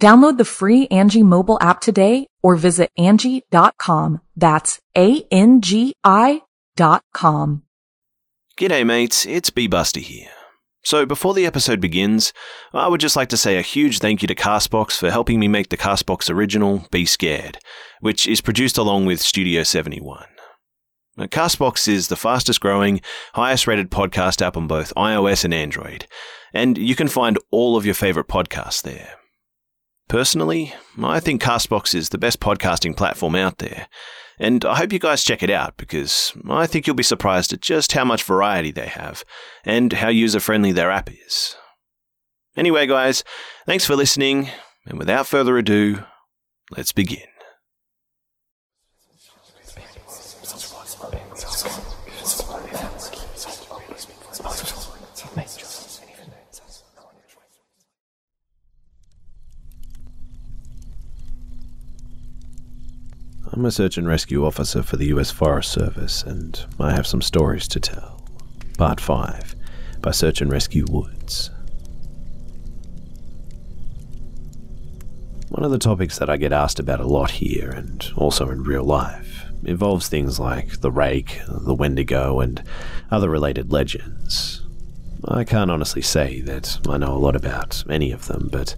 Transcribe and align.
Download 0.00 0.38
the 0.38 0.44
free 0.44 0.86
Angi 0.88 1.22
mobile 1.24 1.58
app 1.60 1.80
today 1.80 2.28
or 2.42 2.54
visit 2.54 2.90
Angi.com. 2.98 4.20
That's 4.36 4.80
A-N-G-I 4.96 6.42
dot 6.76 7.02
com. 7.12 7.64
G'day 8.56 8.86
mates, 8.86 9.26
it's 9.26 9.50
B 9.50 9.66
Buster 9.66 10.00
here. 10.00 10.30
So 10.84 11.04
before 11.04 11.34
the 11.34 11.46
episode 11.46 11.80
begins, 11.80 12.32
I 12.72 12.86
would 12.86 13.00
just 13.00 13.16
like 13.16 13.28
to 13.30 13.36
say 13.36 13.58
a 13.58 13.62
huge 13.62 13.98
thank 13.98 14.22
you 14.22 14.28
to 14.28 14.34
Castbox 14.34 14.92
for 14.98 15.10
helping 15.10 15.40
me 15.40 15.48
make 15.48 15.70
the 15.70 15.76
Castbox 15.76 16.30
original 16.30 16.86
Be 16.92 17.04
Scared, 17.04 17.58
which 18.00 18.26
is 18.26 18.40
produced 18.40 18.78
along 18.78 19.06
with 19.06 19.20
Studio 19.20 19.64
71. 19.64 20.24
Now, 21.16 21.26
Castbox 21.26 21.88
is 21.88 22.06
the 22.06 22.16
fastest 22.16 22.60
growing, 22.60 23.00
highest 23.34 23.66
rated 23.66 23.90
podcast 23.90 24.40
app 24.40 24.56
on 24.56 24.68
both 24.68 24.94
iOS 24.96 25.44
and 25.44 25.52
Android, 25.52 26.06
and 26.54 26.78
you 26.78 26.94
can 26.94 27.08
find 27.08 27.38
all 27.50 27.76
of 27.76 27.84
your 27.84 27.94
favorite 27.94 28.28
podcasts 28.28 28.82
there. 28.82 29.16
Personally, 30.08 30.74
I 31.02 31.20
think 31.20 31.42
Castbox 31.42 31.94
is 31.94 32.08
the 32.08 32.18
best 32.18 32.40
podcasting 32.40 32.96
platform 32.96 33.34
out 33.34 33.58
there, 33.58 33.88
and 34.38 34.64
I 34.64 34.76
hope 34.76 34.92
you 34.92 34.98
guys 34.98 35.22
check 35.22 35.42
it 35.42 35.50
out 35.50 35.76
because 35.76 36.32
I 36.48 36.66
think 36.66 36.86
you'll 36.86 36.96
be 36.96 37.02
surprised 37.02 37.52
at 37.52 37.60
just 37.60 37.92
how 37.92 38.04
much 38.04 38.22
variety 38.22 38.70
they 38.70 38.86
have 38.86 39.22
and 39.64 39.92
how 39.92 40.08
user 40.08 40.40
friendly 40.40 40.72
their 40.72 40.90
app 40.90 41.10
is. 41.12 41.56
Anyway, 42.56 42.86
guys, 42.86 43.22
thanks 43.66 43.84
for 43.84 43.96
listening, 43.96 44.48
and 44.86 44.98
without 44.98 45.26
further 45.26 45.58
ado, 45.58 46.04
let's 46.70 46.92
begin. 46.92 47.26
I'm 63.58 63.64
a 63.64 63.72
search 63.72 63.98
and 63.98 64.06
rescue 64.06 64.46
officer 64.46 64.84
for 64.84 64.96
the 64.96 65.06
US 65.06 65.32
Forest 65.32 65.72
Service, 65.72 66.22
and 66.22 66.64
I 66.78 66.92
have 66.92 67.08
some 67.08 67.20
stories 67.20 67.66
to 67.66 67.80
tell. 67.80 68.24
Part 68.78 69.00
5 69.00 69.56
by 70.00 70.12
Search 70.12 70.40
and 70.40 70.52
Rescue 70.52 70.86
Woods. 70.88 71.50
One 75.48 75.64
of 75.64 75.72
the 75.72 75.78
topics 75.78 76.18
that 76.18 76.30
I 76.30 76.36
get 76.36 76.52
asked 76.52 76.78
about 76.78 77.00
a 77.00 77.08
lot 77.08 77.32
here, 77.32 77.68
and 77.68 78.08
also 78.14 78.48
in 78.48 78.62
real 78.62 78.84
life, 78.84 79.46
involves 79.64 80.06
things 80.06 80.38
like 80.38 80.80
the 80.80 80.92
rake, 80.92 81.40
the 81.48 81.74
wendigo, 81.74 82.38
and 82.38 82.62
other 83.10 83.28
related 83.28 83.72
legends. 83.72 84.62
I 85.24 85.42
can't 85.42 85.72
honestly 85.72 86.02
say 86.02 86.42
that 86.42 86.78
I 86.88 86.96
know 86.96 87.12
a 87.12 87.18
lot 87.18 87.34
about 87.34 87.82
any 87.90 88.12
of 88.12 88.28
them, 88.28 88.50
but 88.52 88.76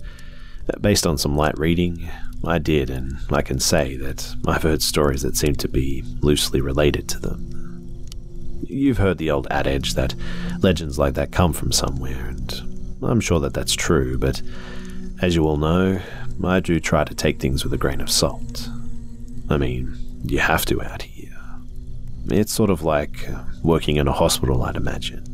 based 0.80 1.06
on 1.06 1.18
some 1.18 1.36
light 1.36 1.58
reading, 1.58 2.08
I 2.44 2.58
did, 2.58 2.88
and 2.88 3.18
I 3.30 3.42
can 3.42 3.60
say 3.60 3.96
that 3.96 4.34
I've 4.46 4.62
heard 4.62 4.82
stories 4.82 5.22
that 5.22 5.36
seem 5.36 5.54
to 5.56 5.68
be 5.68 6.02
loosely 6.20 6.60
related 6.60 7.08
to 7.10 7.18
them. 7.18 8.06
You've 8.62 8.98
heard 8.98 9.18
the 9.18 9.30
old 9.30 9.46
adage 9.50 9.94
that 9.94 10.14
legends 10.60 10.98
like 10.98 11.14
that 11.14 11.32
come 11.32 11.52
from 11.52 11.72
somewhere, 11.72 12.26
and 12.26 12.96
I'm 13.02 13.20
sure 13.20 13.40
that 13.40 13.52
that's 13.52 13.74
true, 13.74 14.16
but 14.18 14.40
as 15.20 15.34
you 15.34 15.46
all 15.46 15.58
know, 15.58 16.00
I 16.42 16.60
do 16.60 16.80
try 16.80 17.04
to 17.04 17.14
take 17.14 17.40
things 17.40 17.62
with 17.62 17.74
a 17.74 17.78
grain 17.78 18.00
of 18.00 18.10
salt. 18.10 18.68
I 19.50 19.58
mean, 19.58 19.96
you 20.24 20.38
have 20.38 20.64
to 20.66 20.82
out 20.82 21.02
here. 21.02 21.36
It's 22.28 22.52
sort 22.52 22.70
of 22.70 22.82
like 22.82 23.28
uh, 23.28 23.42
working 23.62 23.96
in 23.96 24.08
a 24.08 24.12
hospital, 24.12 24.62
I'd 24.62 24.76
imagine 24.76 25.29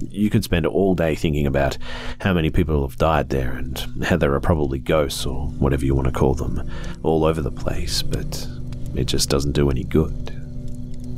you 0.00 0.30
could 0.30 0.44
spend 0.44 0.66
all 0.66 0.94
day 0.94 1.14
thinking 1.14 1.46
about 1.46 1.78
how 2.20 2.32
many 2.32 2.50
people 2.50 2.86
have 2.86 2.96
died 2.98 3.28
there 3.28 3.52
and 3.52 3.78
how 4.04 4.16
there 4.16 4.34
are 4.34 4.40
probably 4.40 4.78
ghosts 4.78 5.26
or 5.26 5.48
whatever 5.48 5.84
you 5.84 5.94
want 5.94 6.06
to 6.06 6.12
call 6.12 6.34
them 6.34 6.70
all 7.02 7.24
over 7.24 7.40
the 7.40 7.50
place, 7.50 8.02
but 8.02 8.48
it 8.94 9.04
just 9.04 9.28
doesn't 9.28 9.52
do 9.52 9.70
any 9.70 9.84
good. 9.84 10.32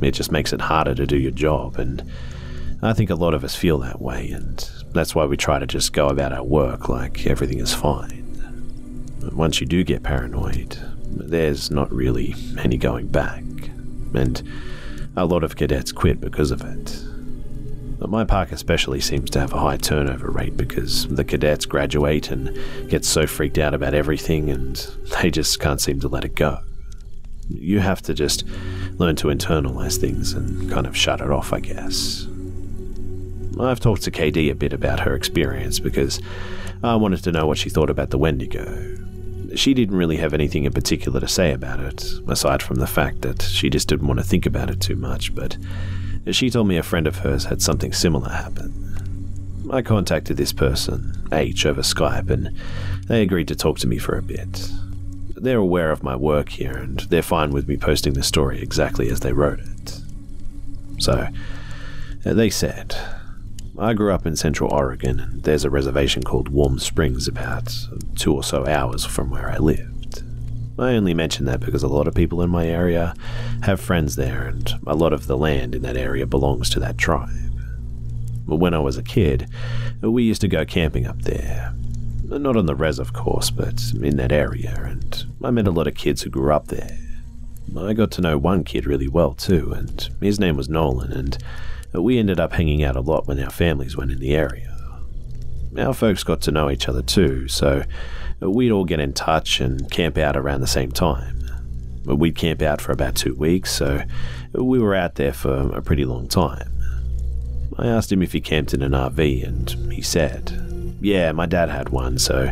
It 0.01 0.11
just 0.11 0.31
makes 0.31 0.53
it 0.53 0.61
harder 0.61 0.95
to 0.95 1.05
do 1.05 1.17
your 1.17 1.31
job, 1.31 1.77
and 1.77 2.03
I 2.81 2.93
think 2.93 3.09
a 3.09 3.15
lot 3.15 3.33
of 3.33 3.43
us 3.43 3.55
feel 3.55 3.79
that 3.79 4.01
way, 4.01 4.29
and 4.29 4.57
that's 4.93 5.13
why 5.13 5.25
we 5.25 5.35
try 5.37 5.59
to 5.59 5.67
just 5.67 5.93
go 5.93 6.07
about 6.07 6.31
our 6.31 6.43
work 6.43 6.87
like 6.87 7.27
everything 7.27 7.59
is 7.59 7.73
fine. 7.73 8.25
But 9.19 9.33
once 9.33 9.59
you 9.59 9.67
do 9.67 9.83
get 9.83 10.03
paranoid, 10.03 10.77
there's 11.05 11.69
not 11.69 11.91
really 11.91 12.35
any 12.57 12.77
going 12.77 13.07
back, 13.07 13.43
and 14.13 14.41
a 15.17 15.25
lot 15.25 15.43
of 15.43 15.57
cadets 15.57 15.91
quit 15.91 16.21
because 16.21 16.51
of 16.51 16.61
it. 16.61 17.03
My 18.07 18.23
park 18.23 18.51
especially 18.51 19.01
seems 19.01 19.29
to 19.31 19.39
have 19.39 19.53
a 19.53 19.59
high 19.59 19.77
turnover 19.77 20.31
rate 20.31 20.55
because 20.55 21.07
the 21.07 21.23
cadets 21.23 21.65
graduate 21.65 22.31
and 22.31 22.57
get 22.89 23.05
so 23.05 23.27
freaked 23.27 23.57
out 23.57 23.73
about 23.73 23.93
everything 23.93 24.49
and 24.49 24.75
they 25.21 25.29
just 25.29 25.59
can't 25.59 25.81
seem 25.81 25.99
to 25.99 26.07
let 26.07 26.25
it 26.25 26.35
go. 26.35 26.59
You 27.49 27.79
have 27.79 28.01
to 28.03 28.13
just 28.13 28.45
learn 28.97 29.15
to 29.17 29.27
internalize 29.27 29.97
things 29.97 30.33
and 30.33 30.71
kind 30.71 30.85
of 30.85 30.95
shut 30.95 31.21
it 31.21 31.29
off, 31.29 31.51
I 31.51 31.59
guess. 31.59 32.27
I've 33.59 33.79
talked 33.79 34.03
to 34.03 34.11
KD 34.11 34.49
a 34.51 34.55
bit 34.55 34.71
about 34.71 35.01
her 35.01 35.13
experience 35.13 35.79
because 35.79 36.21
I 36.81 36.95
wanted 36.95 37.23
to 37.25 37.31
know 37.31 37.45
what 37.45 37.57
she 37.57 37.69
thought 37.69 37.89
about 37.89 38.11
the 38.11 38.17
Wendigo. 38.17 38.95
She 39.55 39.73
didn't 39.73 39.97
really 39.97 40.17
have 40.17 40.33
anything 40.33 40.63
in 40.63 40.71
particular 40.71 41.19
to 41.19 41.27
say 41.27 41.51
about 41.51 41.79
it, 41.79 42.05
aside 42.27 42.63
from 42.63 42.77
the 42.77 42.87
fact 42.87 43.21
that 43.23 43.41
she 43.41 43.69
just 43.69 43.87
didn't 43.89 44.07
want 44.07 44.19
to 44.19 44.25
think 44.25 44.45
about 44.45 44.69
it 44.69 44.79
too 44.79 44.95
much, 44.95 45.35
but 45.35 45.57
she 46.31 46.49
told 46.49 46.67
me 46.67 46.77
a 46.77 46.83
friend 46.83 47.07
of 47.07 47.19
hers 47.19 47.45
had 47.45 47.61
something 47.61 47.93
similar 47.93 48.29
happen. 48.29 48.73
I 49.71 49.81
contacted 49.81 50.37
this 50.37 50.53
person, 50.53 51.27
H, 51.31 51.65
over 51.65 51.81
Skype, 51.81 52.29
and 52.29 52.55
they 53.07 53.21
agreed 53.21 53.47
to 53.49 53.55
talk 53.55 53.79
to 53.79 53.87
me 53.87 53.97
for 53.97 54.17
a 54.17 54.21
bit. 54.21 54.69
They're 55.35 55.57
aware 55.57 55.91
of 55.91 56.03
my 56.03 56.15
work 56.15 56.49
here, 56.49 56.75
and 56.75 56.99
they're 57.01 57.21
fine 57.21 57.51
with 57.51 57.67
me 57.67 57.77
posting 57.77 58.13
the 58.13 58.23
story 58.23 58.61
exactly 58.61 59.09
as 59.09 59.19
they 59.19 59.33
wrote 59.33 59.59
it. 59.59 60.01
So, 60.97 61.27
uh, 62.25 62.33
they 62.33 62.49
said, 62.49 62.95
I 63.77 63.93
grew 63.93 64.11
up 64.11 64.25
in 64.25 64.35
Central 64.35 64.73
Oregon, 64.73 65.19
and 65.19 65.43
there's 65.43 65.63
a 65.63 65.69
reservation 65.69 66.23
called 66.23 66.49
Warm 66.49 66.79
Springs 66.79 67.27
about 67.27 67.73
two 68.15 68.33
or 68.33 68.43
so 68.43 68.65
hours 68.65 69.05
from 69.05 69.29
where 69.29 69.49
I 69.49 69.57
live. 69.57 69.98
I 70.79 70.95
only 70.95 71.13
mention 71.13 71.45
that 71.45 71.59
because 71.59 71.83
a 71.83 71.87
lot 71.87 72.07
of 72.07 72.15
people 72.15 72.41
in 72.41 72.49
my 72.49 72.65
area 72.65 73.13
have 73.63 73.81
friends 73.81 74.15
there, 74.15 74.47
and 74.47 74.73
a 74.87 74.95
lot 74.95 75.11
of 75.11 75.27
the 75.27 75.37
land 75.37 75.75
in 75.75 75.81
that 75.81 75.97
area 75.97 76.25
belongs 76.25 76.69
to 76.71 76.79
that 76.79 76.97
tribe. 76.97 77.29
When 78.45 78.73
I 78.73 78.79
was 78.79 78.97
a 78.97 79.03
kid, 79.03 79.49
we 80.01 80.23
used 80.23 80.41
to 80.41 80.47
go 80.47 80.65
camping 80.65 81.05
up 81.05 81.21
there. 81.23 81.73
Not 82.23 82.55
on 82.55 82.65
the 82.65 82.75
res, 82.75 82.97
of 82.97 83.13
course, 83.13 83.49
but 83.49 83.91
in 84.01 84.15
that 84.17 84.31
area, 84.31 84.73
and 84.85 85.25
I 85.43 85.51
met 85.51 85.67
a 85.67 85.71
lot 85.71 85.87
of 85.87 85.95
kids 85.95 86.21
who 86.21 86.29
grew 86.29 86.53
up 86.53 86.67
there. 86.67 86.97
I 87.77 87.93
got 87.93 88.11
to 88.11 88.21
know 88.21 88.37
one 88.37 88.63
kid 88.63 88.85
really 88.87 89.07
well 89.07 89.33
too, 89.33 89.73
and 89.73 90.09
his 90.21 90.39
name 90.39 90.55
was 90.55 90.69
Nolan, 90.69 91.11
and 91.11 91.37
we 91.93 92.17
ended 92.17 92.39
up 92.39 92.53
hanging 92.53 92.83
out 92.83 92.95
a 92.95 93.01
lot 93.01 93.27
when 93.27 93.43
our 93.43 93.51
families 93.51 93.97
went 93.97 94.11
in 94.11 94.19
the 94.19 94.35
area. 94.35 94.75
Our 95.77 95.93
folks 95.93 96.23
got 96.23 96.41
to 96.41 96.51
know 96.51 96.71
each 96.71 96.87
other 96.87 97.01
too, 97.01 97.47
so 97.47 97.83
we'd 98.39 98.71
all 98.71 98.85
get 98.85 98.99
in 98.99 99.13
touch 99.13 99.59
and 99.59 99.89
camp 99.91 100.17
out 100.17 100.37
around 100.37 100.61
the 100.61 100.67
same 100.67 100.91
time. 100.91 101.35
We'd 102.05 102.35
camp 102.35 102.61
out 102.61 102.81
for 102.81 102.91
about 102.91 103.15
two 103.15 103.35
weeks, 103.35 103.71
so 103.71 104.01
we 104.53 104.79
were 104.79 104.95
out 104.95 105.15
there 105.15 105.33
for 105.33 105.71
a 105.75 105.81
pretty 105.81 106.05
long 106.05 106.27
time. 106.27 106.71
I 107.77 107.87
asked 107.87 108.11
him 108.11 108.21
if 108.21 108.33
he 108.33 108.41
camped 108.41 108.73
in 108.73 108.81
an 108.81 108.93
RV, 108.93 109.47
and 109.47 109.93
he 109.93 110.01
said, 110.01 110.97
Yeah, 111.01 111.31
my 111.31 111.45
dad 111.45 111.69
had 111.69 111.89
one, 111.89 112.17
so 112.17 112.49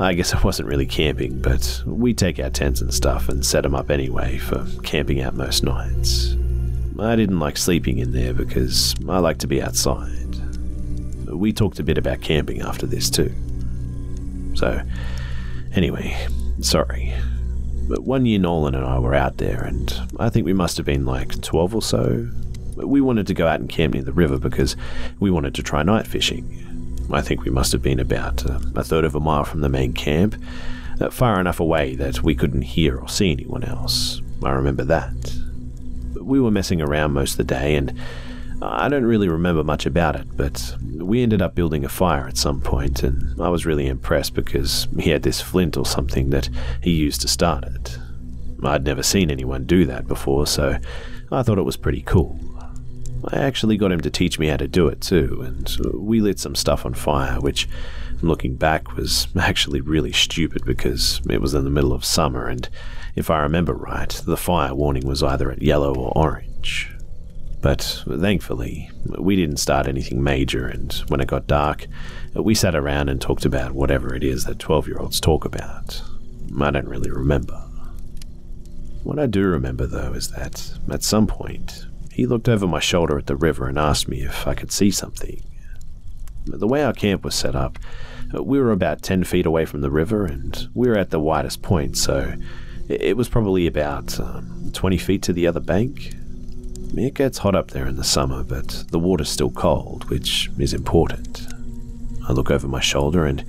I 0.00 0.14
guess 0.14 0.34
I 0.34 0.40
wasn't 0.40 0.68
really 0.68 0.86
camping, 0.86 1.40
but 1.40 1.82
we'd 1.86 2.18
take 2.18 2.38
our 2.40 2.50
tents 2.50 2.80
and 2.80 2.92
stuff 2.92 3.28
and 3.28 3.44
set 3.44 3.62
them 3.62 3.74
up 3.74 3.90
anyway 3.90 4.38
for 4.38 4.66
camping 4.82 5.20
out 5.20 5.34
most 5.34 5.62
nights. 5.62 6.34
I 6.98 7.16
didn't 7.16 7.40
like 7.40 7.56
sleeping 7.56 7.98
in 7.98 8.12
there 8.12 8.32
because 8.32 8.94
I 9.08 9.18
like 9.18 9.38
to 9.38 9.46
be 9.46 9.60
outside. 9.60 10.10
We 11.26 11.52
talked 11.52 11.78
a 11.78 11.82
bit 11.82 11.98
about 11.98 12.20
camping 12.20 12.60
after 12.60 12.86
this 12.86 13.10
too. 13.10 13.32
So, 14.54 14.80
anyway, 15.74 16.16
sorry. 16.60 17.12
But 17.88 18.04
one 18.04 18.24
year 18.24 18.38
Nolan 18.38 18.74
and 18.74 18.84
I 18.84 18.98
were 18.98 19.14
out 19.14 19.36
there, 19.36 19.62
and 19.62 19.92
I 20.18 20.30
think 20.30 20.46
we 20.46 20.52
must 20.52 20.76
have 20.78 20.86
been 20.86 21.04
like 21.04 21.40
12 21.42 21.74
or 21.74 21.82
so. 21.82 22.28
We 22.76 23.00
wanted 23.00 23.26
to 23.26 23.34
go 23.34 23.46
out 23.46 23.60
and 23.60 23.68
camp 23.68 23.94
near 23.94 24.02
the 24.02 24.12
river 24.12 24.38
because 24.38 24.76
we 25.20 25.30
wanted 25.30 25.54
to 25.54 25.62
try 25.62 25.82
night 25.82 26.06
fishing. 26.06 26.60
I 27.12 27.20
think 27.20 27.44
we 27.44 27.50
must 27.50 27.72
have 27.72 27.82
been 27.82 28.00
about 28.00 28.48
uh, 28.48 28.58
a 28.74 28.82
third 28.82 29.04
of 29.04 29.14
a 29.14 29.20
mile 29.20 29.44
from 29.44 29.60
the 29.60 29.68
main 29.68 29.92
camp, 29.92 30.36
uh, 31.00 31.10
far 31.10 31.38
enough 31.38 31.60
away 31.60 31.94
that 31.96 32.22
we 32.22 32.34
couldn't 32.34 32.62
hear 32.62 32.96
or 32.96 33.08
see 33.08 33.30
anyone 33.30 33.64
else. 33.64 34.22
I 34.42 34.52
remember 34.52 34.84
that. 34.84 35.12
We 36.20 36.40
were 36.40 36.50
messing 36.50 36.80
around 36.80 37.12
most 37.12 37.32
of 37.32 37.36
the 37.38 37.44
day, 37.44 37.74
and 37.74 37.92
I 38.66 38.88
don't 38.88 39.04
really 39.04 39.28
remember 39.28 39.62
much 39.62 39.86
about 39.86 40.16
it, 40.16 40.26
but 40.36 40.76
we 40.96 41.22
ended 41.22 41.42
up 41.42 41.54
building 41.54 41.84
a 41.84 41.88
fire 41.88 42.26
at 42.26 42.38
some 42.38 42.60
point, 42.60 43.02
and 43.02 43.40
I 43.40 43.48
was 43.48 43.66
really 43.66 43.86
impressed 43.86 44.34
because 44.34 44.88
he 44.98 45.10
had 45.10 45.22
this 45.22 45.40
flint 45.40 45.76
or 45.76 45.84
something 45.84 46.30
that 46.30 46.48
he 46.82 46.92
used 46.92 47.20
to 47.22 47.28
start 47.28 47.64
it. 47.64 47.98
I'd 48.62 48.84
never 48.84 49.02
seen 49.02 49.30
anyone 49.30 49.64
do 49.64 49.84
that 49.86 50.06
before, 50.06 50.46
so 50.46 50.78
I 51.30 51.42
thought 51.42 51.58
it 51.58 51.62
was 51.62 51.76
pretty 51.76 52.02
cool. 52.02 52.38
I 53.28 53.38
actually 53.38 53.76
got 53.76 53.92
him 53.92 54.00
to 54.00 54.10
teach 54.10 54.38
me 54.38 54.48
how 54.48 54.56
to 54.56 54.68
do 54.68 54.88
it 54.88 55.00
too, 55.00 55.42
and 55.42 55.76
we 55.94 56.20
lit 56.20 56.38
some 56.38 56.54
stuff 56.54 56.86
on 56.86 56.94
fire, 56.94 57.40
which, 57.40 57.68
looking 58.22 58.56
back, 58.56 58.96
was 58.96 59.28
actually 59.38 59.80
really 59.80 60.12
stupid 60.12 60.64
because 60.64 61.20
it 61.28 61.40
was 61.40 61.54
in 61.54 61.64
the 61.64 61.70
middle 61.70 61.92
of 61.92 62.04
summer, 62.04 62.48
and 62.48 62.68
if 63.14 63.30
I 63.30 63.40
remember 63.40 63.74
right, 63.74 64.10
the 64.24 64.36
fire 64.36 64.74
warning 64.74 65.06
was 65.06 65.22
either 65.22 65.50
at 65.50 65.62
yellow 65.62 65.94
or 65.94 66.12
orange. 66.16 66.93
But 67.64 68.04
thankfully, 68.06 68.90
we 69.18 69.36
didn't 69.36 69.56
start 69.56 69.88
anything 69.88 70.22
major, 70.22 70.66
and 70.66 70.92
when 71.08 71.22
it 71.22 71.28
got 71.28 71.46
dark, 71.46 71.86
we 72.34 72.54
sat 72.54 72.74
around 72.74 73.08
and 73.08 73.18
talked 73.18 73.46
about 73.46 73.72
whatever 73.72 74.14
it 74.14 74.22
is 74.22 74.44
that 74.44 74.58
12 74.58 74.86
year 74.86 74.98
olds 74.98 75.18
talk 75.18 75.46
about. 75.46 76.02
I 76.60 76.70
don't 76.70 76.86
really 76.86 77.10
remember. 77.10 77.54
What 79.02 79.18
I 79.18 79.24
do 79.24 79.46
remember, 79.46 79.86
though, 79.86 80.12
is 80.12 80.28
that 80.32 80.74
at 80.90 81.02
some 81.02 81.26
point, 81.26 81.86
he 82.12 82.26
looked 82.26 82.50
over 82.50 82.66
my 82.66 82.80
shoulder 82.80 83.16
at 83.16 83.28
the 83.28 83.34
river 83.34 83.66
and 83.66 83.78
asked 83.78 84.08
me 84.08 84.20
if 84.20 84.46
I 84.46 84.52
could 84.54 84.70
see 84.70 84.90
something. 84.90 85.42
The 86.44 86.68
way 86.68 86.84
our 86.84 86.92
camp 86.92 87.24
was 87.24 87.34
set 87.34 87.56
up, 87.56 87.78
we 88.38 88.60
were 88.60 88.72
about 88.72 89.00
10 89.00 89.24
feet 89.24 89.46
away 89.46 89.64
from 89.64 89.80
the 89.80 89.90
river 89.90 90.26
and 90.26 90.68
we 90.74 90.88
were 90.88 90.98
at 90.98 91.08
the 91.08 91.18
widest 91.18 91.62
point, 91.62 91.96
so 91.96 92.34
it 92.90 93.16
was 93.16 93.30
probably 93.30 93.66
about 93.66 94.20
um, 94.20 94.68
20 94.74 94.98
feet 94.98 95.22
to 95.22 95.32
the 95.32 95.46
other 95.46 95.60
bank. 95.60 96.14
It 96.96 97.14
gets 97.14 97.38
hot 97.38 97.56
up 97.56 97.72
there 97.72 97.86
in 97.86 97.96
the 97.96 98.04
summer, 98.04 98.44
but 98.44 98.84
the 98.90 99.00
water's 99.00 99.28
still 99.28 99.50
cold, 99.50 100.08
which 100.10 100.48
is 100.58 100.72
important. 100.72 101.46
I 102.28 102.32
look 102.32 102.52
over 102.52 102.68
my 102.68 102.80
shoulder 102.80 103.26
and 103.26 103.44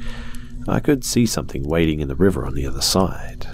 I 0.68 0.80
could 0.80 1.04
see 1.04 1.28
something 1.28 1.64
wading 1.64 2.00
in 2.00 2.08
the 2.08 2.16
river 2.16 2.46
on 2.46 2.56
the 2.56 2.66
other 2.66 2.82
side. 2.82 3.46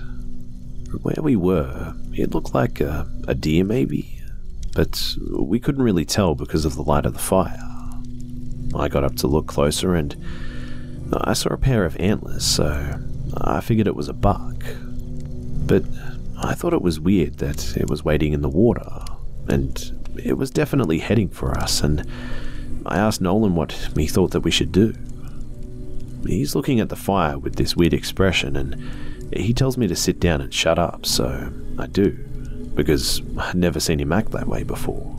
From 0.90 1.02
Where 1.02 1.22
we 1.22 1.36
were, 1.36 1.94
it 2.14 2.34
looked 2.34 2.54
like 2.54 2.80
a, 2.80 3.06
a 3.28 3.36
deer, 3.36 3.66
maybe, 3.66 4.22
but 4.74 5.16
we 5.38 5.60
couldn't 5.60 5.84
really 5.84 6.06
tell 6.06 6.36
because 6.36 6.64
of 6.64 6.76
the 6.76 6.84
light 6.84 7.06
of 7.06 7.14
the 7.14 7.20
fire. 7.20 7.60
I 8.74 8.88
got 8.88 9.04
up 9.04 9.18
to 9.18 9.28
look 9.28 9.48
closer 9.48 9.94
and 9.94 10.16
I 11.14 11.34
saw 11.34 11.50
a 11.50 11.58
pair 11.58 11.84
of 11.84 12.00
antlers, 12.00 12.46
so 12.46 12.98
I 13.36 13.60
figured 13.60 13.88
it 13.88 13.96
was 13.96 14.08
a 14.08 14.14
buck. 14.14 14.64
But 15.68 15.84
I 16.42 16.54
thought 16.56 16.74
it 16.74 16.82
was 16.82 17.00
weird 17.00 17.40
that 17.40 17.76
it 17.76 17.90
was 17.90 18.06
wading 18.06 18.32
in 18.32 18.42
the 18.42 18.50
water 18.50 18.90
and 19.48 20.14
it 20.24 20.38
was 20.38 20.52
definitely 20.52 21.00
heading 21.00 21.30
for 21.30 21.58
us, 21.58 21.82
and 21.82 22.06
I 22.86 22.98
asked 22.98 23.22
Nolan 23.22 23.56
what 23.56 23.72
he 23.96 24.08
thought 24.08 24.32
that 24.32 24.42
we 24.42 24.52
should 24.52 24.72
do. 24.72 24.94
He's 26.26 26.56
looking 26.56 26.80
at 26.80 26.90
the 26.90 26.96
fire 26.96 27.38
with 27.38 27.56
this 27.56 27.76
weird 27.76 27.94
expression, 27.94 28.56
and 28.56 29.34
he 29.34 29.54
tells 29.54 29.78
me 29.78 29.88
to 29.88 29.96
sit 29.96 30.20
down 30.20 30.42
and 30.42 30.54
shut 30.54 30.78
up, 30.78 31.06
so 31.06 31.52
I 31.80 31.88
do, 31.88 32.12
because 32.76 33.22
I'd 33.38 33.56
never 33.56 33.80
seen 33.80 34.00
him 34.00 34.12
act 34.12 34.32
that 34.32 34.48
way 34.48 34.64
before. 34.64 35.18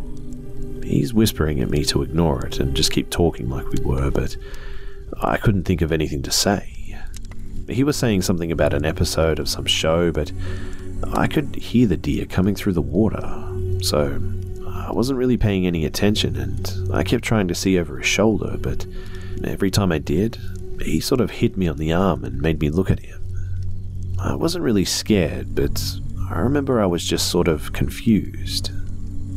He's 0.84 1.14
whispering 1.14 1.60
at 1.60 1.70
me 1.70 1.84
to 1.86 2.02
ignore 2.02 2.44
it 2.44 2.58
and 2.58 2.74
just 2.74 2.92
keep 2.92 3.10
talking 3.10 3.48
like 3.48 3.68
we 3.68 3.82
were, 3.84 4.10
but 4.10 4.36
I 5.20 5.36
couldn't 5.36 5.64
think 5.64 5.80
of 5.80 5.92
anything 5.92 6.22
to 6.22 6.30
say. 6.30 6.98
He 7.68 7.84
was 7.84 7.96
saying 7.96 8.22
something 8.22 8.50
about 8.50 8.74
an 8.74 8.84
episode 8.84 9.38
of 9.38 9.48
some 9.48 9.66
show, 9.66 10.10
but 10.10 10.32
I 11.12 11.26
could 11.28 11.54
hear 11.56 11.86
the 11.86 11.96
deer 11.96 12.26
coming 12.26 12.54
through 12.54 12.72
the 12.72 12.82
water, 12.82 13.20
so 13.82 14.20
I 14.66 14.92
wasn't 14.92 15.18
really 15.18 15.36
paying 15.36 15.66
any 15.66 15.84
attention 15.84 16.36
and 16.36 16.92
I 16.92 17.02
kept 17.02 17.24
trying 17.24 17.48
to 17.48 17.54
see 17.54 17.78
over 17.78 17.98
his 17.98 18.06
shoulder, 18.06 18.56
but 18.58 18.86
every 19.44 19.70
time 19.70 19.92
I 19.92 19.98
did, 19.98 20.38
he 20.80 21.00
sort 21.00 21.20
of 21.20 21.30
hit 21.30 21.56
me 21.56 21.68
on 21.68 21.76
the 21.76 21.92
arm 21.92 22.24
and 22.24 22.40
made 22.40 22.60
me 22.60 22.70
look 22.70 22.90
at 22.90 23.00
him. 23.00 23.20
I 24.18 24.34
wasn't 24.34 24.64
really 24.64 24.84
scared, 24.84 25.54
but 25.54 25.82
I 26.30 26.38
remember 26.38 26.80
I 26.80 26.86
was 26.86 27.04
just 27.04 27.28
sort 27.28 27.48
of 27.48 27.72
confused. 27.72 28.70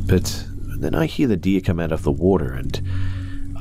But 0.06 0.46
then 0.78 0.94
I 0.94 1.06
hear 1.06 1.26
the 1.26 1.36
deer 1.36 1.60
come 1.60 1.80
out 1.80 1.92
of 1.92 2.02
the 2.02 2.12
water 2.12 2.52
and 2.52 2.80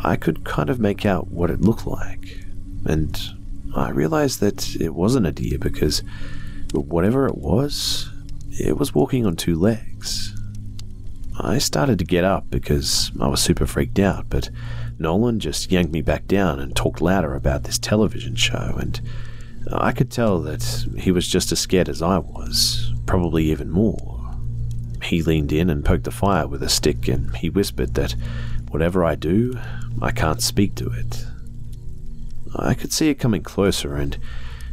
I 0.03 0.15
could 0.15 0.43
kind 0.43 0.69
of 0.69 0.79
make 0.79 1.05
out 1.05 1.29
what 1.29 1.49
it 1.49 1.61
looked 1.61 1.87
like. 1.87 2.39
And 2.85 3.19
I 3.75 3.89
realized 3.89 4.39
that 4.41 4.75
it 4.79 4.93
wasn't 4.93 5.25
a 5.25 5.31
deer 5.31 5.57
because 5.57 6.03
whatever 6.73 7.25
it 7.27 7.37
was, 7.37 8.09
it 8.51 8.77
was 8.77 8.93
walking 8.93 9.25
on 9.25 9.35
two 9.35 9.55
legs. 9.55 10.34
I 11.39 11.57
started 11.57 11.99
to 11.99 12.05
get 12.05 12.23
up 12.23 12.49
because 12.49 13.11
I 13.19 13.27
was 13.27 13.41
super 13.41 13.67
freaked 13.67 13.99
out, 13.99 14.29
but 14.29 14.49
Nolan 14.97 15.39
just 15.39 15.71
yanked 15.71 15.91
me 15.91 16.01
back 16.01 16.27
down 16.27 16.59
and 16.59 16.75
talked 16.75 17.01
louder 17.01 17.35
about 17.35 17.63
this 17.63 17.77
television 17.77 18.35
show, 18.35 18.75
and 18.79 19.01
I 19.71 19.91
could 19.91 20.11
tell 20.11 20.39
that 20.41 20.85
he 20.97 21.11
was 21.11 21.27
just 21.27 21.51
as 21.51 21.59
scared 21.59 21.89
as 21.89 22.01
I 22.01 22.19
was, 22.19 22.93
probably 23.05 23.45
even 23.51 23.69
more. 23.69 24.13
He 25.03 25.21
leaned 25.21 25.51
in 25.51 25.69
and 25.69 25.83
poked 25.83 26.05
the 26.05 26.11
fire 26.11 26.47
with 26.47 26.63
a 26.63 26.69
stick, 26.69 27.07
and 27.07 27.35
he 27.35 27.49
whispered 27.49 27.95
that 27.95 28.15
whatever 28.69 29.03
I 29.03 29.15
do, 29.15 29.59
I 30.01 30.11
can't 30.11 30.41
speak 30.41 30.75
to 30.75 30.89
it. 30.89 31.25
I 32.55 32.73
could 32.73 32.93
see 32.93 33.09
it 33.09 33.15
coming 33.15 33.43
closer, 33.43 33.95
and 33.95 34.17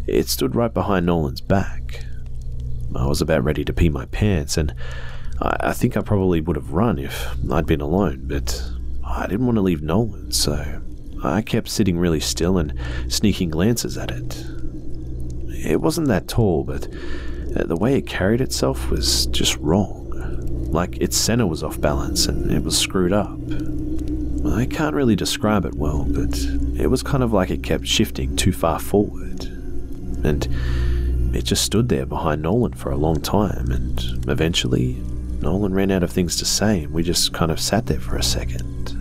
it 0.06 0.28
stood 0.28 0.54
right 0.54 0.72
behind 0.72 1.06
Nolan's 1.06 1.40
back. 1.40 2.04
I 2.94 3.06
was 3.06 3.20
about 3.20 3.42
ready 3.42 3.64
to 3.64 3.72
pee 3.72 3.88
my 3.88 4.06
pants, 4.06 4.56
and 4.56 4.74
I, 5.44 5.72
think 5.72 5.96
I 5.96 6.02
probably 6.02 6.40
would 6.40 6.56
have 6.56 6.72
run 6.72 6.98
if 6.98 7.34
I'd 7.50 7.66
been 7.66 7.80
alone, 7.80 8.22
but 8.26 8.62
I 9.04 9.26
didn't 9.26 9.46
want 9.46 9.56
to 9.56 9.62
leave 9.62 9.82
Nolan, 9.82 10.30
so 10.30 10.80
I 11.24 11.42
kept 11.42 11.68
sitting 11.68 11.98
really 11.98 12.20
still 12.20 12.58
and 12.58 12.78
sneaking 13.08 13.50
glances 13.50 13.98
at 13.98 14.10
it. 14.10 14.44
It 15.66 15.80
wasn't 15.80 16.08
that 16.08 16.28
tall, 16.28 16.64
but 16.64 16.86
uh, 17.56 17.64
the 17.64 17.76
way 17.76 17.96
it 17.96 18.06
carried 18.06 18.40
itself 18.40 18.88
was 18.90 19.26
just 19.26 19.56
wrong. 19.56 20.10
Like 20.70 20.96
its 20.98 21.16
center 21.16 21.46
was 21.46 21.62
off 21.62 21.80
balance 21.80 22.26
and 22.26 22.50
it 22.50 22.62
was 22.62 22.78
screwed 22.78 23.12
up. 23.12 23.38
I 24.46 24.66
can't 24.66 24.94
really 24.94 25.16
describe 25.16 25.64
it 25.64 25.74
well, 25.74 26.04
but 26.04 26.38
it 26.80 26.88
was 26.88 27.02
kind 27.02 27.22
of 27.22 27.32
like 27.32 27.50
it 27.50 27.62
kept 27.62 27.86
shifting 27.86 28.36
too 28.36 28.52
far 28.52 28.78
forward. 28.78 29.44
And 30.24 30.48
it 31.34 31.44
just 31.44 31.64
stood 31.64 31.88
there 31.88 32.06
behind 32.06 32.42
Nolan 32.42 32.74
for 32.74 32.90
a 32.90 32.96
long 32.96 33.20
time, 33.20 33.70
and 33.70 34.28
eventually 34.28 35.00
Nolan 35.42 35.74
ran 35.74 35.90
out 35.90 36.04
of 36.04 36.12
things 36.12 36.36
to 36.36 36.44
say, 36.44 36.84
and 36.84 36.92
we 36.92 37.02
just 37.02 37.32
kind 37.32 37.50
of 37.50 37.60
sat 37.60 37.86
there 37.86 38.00
for 38.00 38.16
a 38.16 38.22
second. 38.22 38.94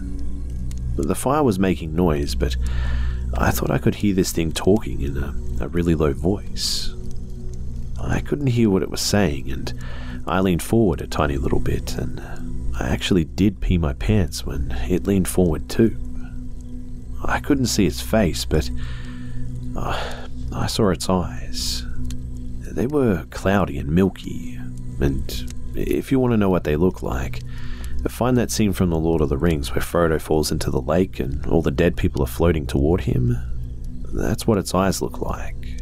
The 0.96 1.16
fire 1.16 1.44
was 1.44 1.60
making 1.60 1.96
noise, 1.96 2.36
but 2.36 2.56
I 3.36 3.52
thought 3.52 3.72
I 3.72 3.78
could 3.78 3.96
hear 3.96 4.14
this 4.16 4.32
thing 4.32 4.52
talking 4.52 5.02
in 5.02 5.18
a, 5.18 5.36
a 5.64 5.68
really 5.68 5.96
low 5.96 6.14
voice. 6.14 6.94
I 8.00 8.20
couldn't 8.22 8.48
hear 8.48 8.70
what 8.70 8.82
it 8.82 8.90
was 8.90 9.02
saying, 9.02 9.52
and 9.52 9.74
I 10.26 10.40
leaned 10.40 10.64
forward 10.64 11.02
a 11.02 11.08
tiny 11.08 11.38
little 11.38 11.60
bit, 11.60 11.96
and 11.96 12.20
I 12.78 12.90
actually 12.90 13.26
did 13.26 13.62
pee 13.62 13.78
my 13.78 13.94
pants 13.94 14.44
when 14.46 14.72
it 14.90 15.06
leaned 15.06 15.28
forward 15.28 15.70
too. 15.70 15.96
I 17.24 17.40
couldn't 17.40 17.68
see 17.68 17.86
its 17.86 18.02
face, 18.02 18.46
but 18.46 18.70
uh, 19.76 20.26
I 20.52 20.66
saw 20.66 20.90
its 20.90 21.08
eyes. 21.08 21.86
They 22.72 22.88
were 22.88 23.26
cloudy 23.30 23.78
and 23.78 23.92
milky, 23.92 24.60
and 25.00 25.54
if 25.76 26.12
you 26.12 26.20
want 26.20 26.34
to 26.34 26.38
know 26.38 26.50
what 26.50 26.64
they 26.64 26.76
look 26.76 27.02
like, 27.02 27.42
find 28.10 28.38
that 28.38 28.52
scene 28.52 28.74
from 28.74 28.90
The 28.90 28.98
Lord 28.98 29.22
of 29.22 29.30
the 29.30 29.38
Rings 29.38 29.72
where 29.72 29.82
Frodo 29.82 30.20
falls 30.20 30.52
into 30.52 30.72
the 30.72 30.82
lake 30.82 31.20
and 31.20 31.46
all 31.48 31.62
the 31.62 31.72
dead 31.72 31.96
people 31.96 32.24
are 32.24 32.28
floating 32.28 32.66
toward 32.66 33.02
him. 33.02 33.38
That's 34.14 34.48
what 34.48 34.58
its 34.58 34.74
eyes 34.74 35.02
look 35.02 35.22
like. 35.22 35.82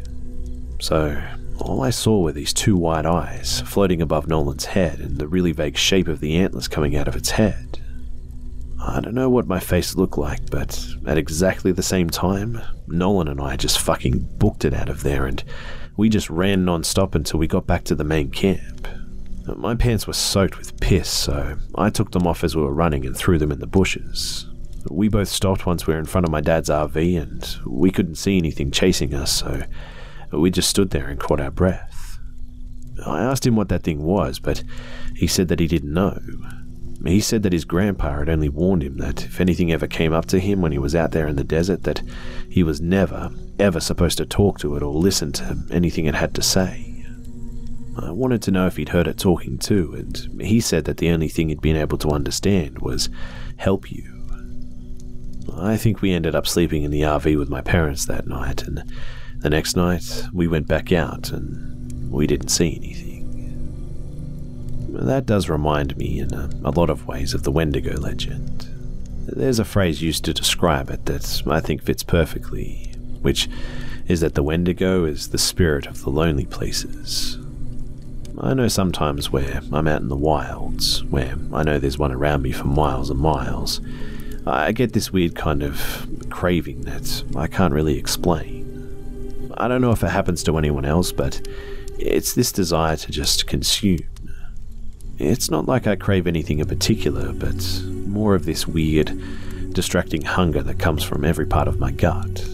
So, 0.81 1.21
all 1.59 1.81
I 1.81 1.89
saw 1.89 2.21
were 2.21 2.31
these 2.31 2.53
two 2.53 2.77
wide 2.77 3.05
eyes 3.05 3.61
floating 3.65 4.01
above 4.01 4.27
Nolan's 4.27 4.65
head 4.65 4.99
and 4.99 5.17
the 5.17 5.27
really 5.27 5.51
vague 5.51 5.77
shape 5.77 6.07
of 6.07 6.19
the 6.19 6.37
antlers 6.37 6.67
coming 6.67 6.95
out 6.95 7.07
of 7.07 7.15
its 7.15 7.31
head. 7.31 7.79
I 8.81 9.01
don't 9.01 9.15
know 9.15 9.29
what 9.29 9.47
my 9.47 9.59
face 9.59 9.95
looked 9.95 10.17
like, 10.17 10.49
but 10.49 10.87
at 11.05 11.17
exactly 11.17 11.71
the 11.71 11.83
same 11.83 12.09
time, 12.09 12.61
Nolan 12.87 13.27
and 13.27 13.41
I 13.41 13.57
just 13.57 13.79
fucking 13.79 14.19
booked 14.37 14.63
it 14.63 14.73
out 14.73 14.89
of 14.89 15.03
there 15.03 15.25
and 15.25 15.43
we 15.97 16.07
just 16.07 16.29
ran 16.29 16.63
non 16.63 16.83
stop 16.83 17.13
until 17.13 17.39
we 17.39 17.47
got 17.47 17.67
back 17.67 17.83
to 17.85 17.95
the 17.95 18.05
main 18.05 18.31
camp 18.31 18.87
My 19.57 19.75
pants 19.75 20.07
were 20.07 20.13
soaked 20.13 20.57
with 20.57 20.79
piss, 20.79 21.09
so 21.09 21.57
I 21.75 21.89
took 21.89 22.11
them 22.11 22.27
off 22.27 22.43
as 22.43 22.55
we 22.55 22.61
were 22.61 22.73
running 22.73 23.05
and 23.05 23.15
threw 23.15 23.37
them 23.37 23.51
in 23.51 23.59
the 23.59 23.67
bushes. 23.67 24.47
We 24.89 25.09
both 25.09 25.27
stopped 25.27 25.65
once 25.65 25.85
we 25.85 25.93
were 25.93 25.99
in 25.99 26.05
front 26.05 26.25
of 26.25 26.31
my 26.31 26.41
dad's 26.41 26.69
RV 26.69 27.21
and 27.21 27.57
we 27.65 27.91
couldn't 27.91 28.15
see 28.15 28.37
anything 28.37 28.71
chasing 28.71 29.13
us, 29.13 29.31
so 29.31 29.63
we 30.31 30.51
just 30.51 30.69
stood 30.69 30.91
there 30.91 31.07
and 31.07 31.19
caught 31.19 31.41
our 31.41 31.51
breath. 31.51 32.19
I 33.05 33.21
asked 33.21 33.45
him 33.45 33.55
what 33.55 33.69
that 33.69 33.83
thing 33.83 34.03
was, 34.03 34.39
but 34.39 34.63
he 35.15 35.27
said 35.27 35.47
that 35.49 35.59
he 35.59 35.67
didn't 35.67 35.93
know. 35.93 36.19
He 37.05 37.21
said 37.21 37.43
that 37.43 37.53
his 37.53 37.63
grandpa 37.65 38.19
had 38.19 38.29
only 38.29 38.49
warned 38.49 38.83
him 38.83 38.97
that 38.97 39.23
if 39.23 39.39
anything 39.39 39.71
ever 39.71 39.87
came 39.87 40.11
up 40.11 40.25
to 40.27 40.39
him 40.39 40.61
when 40.61 40.73
he 40.73 40.77
was 40.77 40.95
out 40.95 41.11
there 41.11 41.27
in 41.27 41.37
the 41.37 41.45
desert, 41.45 41.83
that 41.83 42.01
he 42.49 42.61
was 42.61 42.81
never, 42.81 43.31
ever 43.57 43.79
supposed 43.79 44.17
to 44.17 44.25
talk 44.25 44.59
to 44.59 44.75
it 44.75 44.83
or 44.83 44.93
listen 44.93 45.31
to 45.33 45.65
anything 45.71 46.05
it 46.05 46.15
had 46.15 46.35
to 46.35 46.41
say. 46.41 46.88
I 48.01 48.11
wanted 48.11 48.41
to 48.43 48.51
know 48.51 48.67
if 48.67 48.77
he'd 48.77 48.89
heard 48.89 49.07
it 49.07 49.17
talking 49.17 49.57
too, 49.57 49.93
and 49.93 50.41
he 50.41 50.59
said 50.59 50.85
that 50.85 50.97
the 50.97 51.09
only 51.09 51.27
thing 51.27 51.49
he'd 51.49 51.61
been 51.61 51.75
able 51.75 51.97
to 51.99 52.09
understand 52.09 52.79
was 52.79 53.09
help 53.57 53.91
you. 53.91 54.19
I 55.53 55.77
think 55.77 56.01
we 56.01 56.13
ended 56.13 56.35
up 56.35 56.47
sleeping 56.47 56.83
in 56.83 56.91
the 56.91 57.01
RV 57.01 57.37
with 57.37 57.49
my 57.49 57.61
parents 57.61 58.05
that 58.05 58.27
night, 58.27 58.63
and 58.63 58.83
the 59.39 59.49
next 59.49 59.75
night 59.75 60.23
we 60.33 60.47
went 60.47 60.67
back 60.67 60.91
out 60.91 61.31
and 61.31 62.11
we 62.11 62.27
didn't 62.27 62.49
see 62.49 62.75
anything. 62.75 63.19
That 64.91 65.25
does 65.25 65.49
remind 65.49 65.97
me 65.97 66.19
in 66.19 66.33
a, 66.33 66.49
a 66.63 66.71
lot 66.71 66.89
of 66.89 67.07
ways 67.07 67.33
of 67.33 67.43
the 67.43 67.51
Wendigo 67.51 67.97
legend. 67.99 68.67
There's 69.27 69.59
a 69.59 69.65
phrase 69.65 70.01
used 70.01 70.25
to 70.25 70.33
describe 70.33 70.89
it 70.89 71.05
that 71.05 71.43
I 71.47 71.59
think 71.59 71.83
fits 71.83 72.03
perfectly, 72.03 72.91
which 73.21 73.47
is 74.07 74.21
that 74.21 74.33
the 74.33 74.43
Wendigo 74.43 75.05
is 75.05 75.29
the 75.29 75.37
spirit 75.37 75.85
of 75.85 76.01
the 76.01 76.09
lonely 76.09 76.45
places, 76.45 77.37
I 78.41 78.53
know 78.53 78.69
sometimes 78.69 79.31
where 79.31 79.61
I'm 79.73 79.87
out 79.87 80.01
in 80.01 80.07
the 80.07 80.15
wilds, 80.15 81.03
where 81.05 81.35
I 81.51 81.63
know 81.63 81.77
there's 81.77 81.97
one 81.97 82.13
around 82.13 82.41
me 82.41 82.53
for 82.53 82.67
miles 82.67 83.09
and 83.09 83.19
miles, 83.19 83.81
I 84.45 84.71
get 84.71 84.93
this 84.93 85.11
weird 85.11 85.35
kind 85.35 85.61
of 85.61 86.07
craving 86.29 86.81
that 86.83 87.23
I 87.35 87.47
can't 87.47 87.73
really 87.73 87.97
explain. 87.97 89.51
I 89.57 89.67
don't 89.67 89.81
know 89.81 89.91
if 89.91 90.03
it 90.03 90.09
happens 90.09 90.41
to 90.43 90.57
anyone 90.57 90.85
else, 90.85 91.11
but 91.11 91.45
it's 91.97 92.33
this 92.33 92.53
desire 92.53 92.95
to 92.95 93.11
just 93.11 93.45
consume. 93.45 93.99
It's 95.17 95.51
not 95.51 95.65
like 95.65 95.85
I 95.85 95.97
crave 95.97 96.25
anything 96.25 96.59
in 96.59 96.67
particular, 96.67 97.33
but 97.33 97.83
more 97.83 98.35
of 98.35 98.45
this 98.45 98.65
weird, 98.65 99.73
distracting 99.73 100.21
hunger 100.21 100.63
that 100.63 100.79
comes 100.79 101.03
from 101.03 101.25
every 101.25 101.45
part 101.45 101.67
of 101.67 101.79
my 101.79 101.91
gut. 101.91 102.47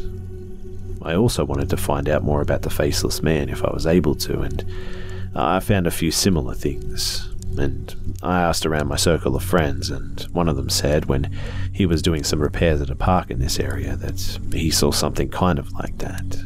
I 1.03 1.13
also 1.13 1.45
wanted 1.45 1.69
to 1.69 1.77
find 1.77 2.09
out 2.09 2.23
more 2.23 2.41
about 2.41 2.63
the 2.63 2.71
Faceless 2.71 3.21
Man 3.21 3.49
if 3.49 3.63
I 3.63 3.71
was 3.71 3.85
able 3.85 4.15
to, 4.15 4.41
and 4.41 4.65
Uh, 5.35 5.57
I 5.57 5.59
found 5.59 5.85
a 5.85 5.91
few 5.91 6.11
similar 6.11 6.53
things, 6.53 7.27
and 7.57 7.93
I 8.23 8.41
asked 8.41 8.65
around 8.65 8.87
my 8.87 8.95
circle 8.95 9.35
of 9.35 9.43
friends, 9.43 9.89
and 9.89 10.21
one 10.31 10.47
of 10.47 10.55
them 10.55 10.69
said 10.69 11.05
when 11.05 11.29
he 11.73 11.85
was 11.85 12.01
doing 12.01 12.23
some 12.23 12.41
repairs 12.41 12.79
at 12.79 12.89
a 12.89 12.95
park 12.95 13.29
in 13.29 13.39
this 13.39 13.59
area 13.59 13.97
that 13.97 14.39
he 14.53 14.71
saw 14.71 14.91
something 14.91 15.27
kind 15.27 15.59
of 15.59 15.73
like 15.73 15.97
that. 15.97 16.41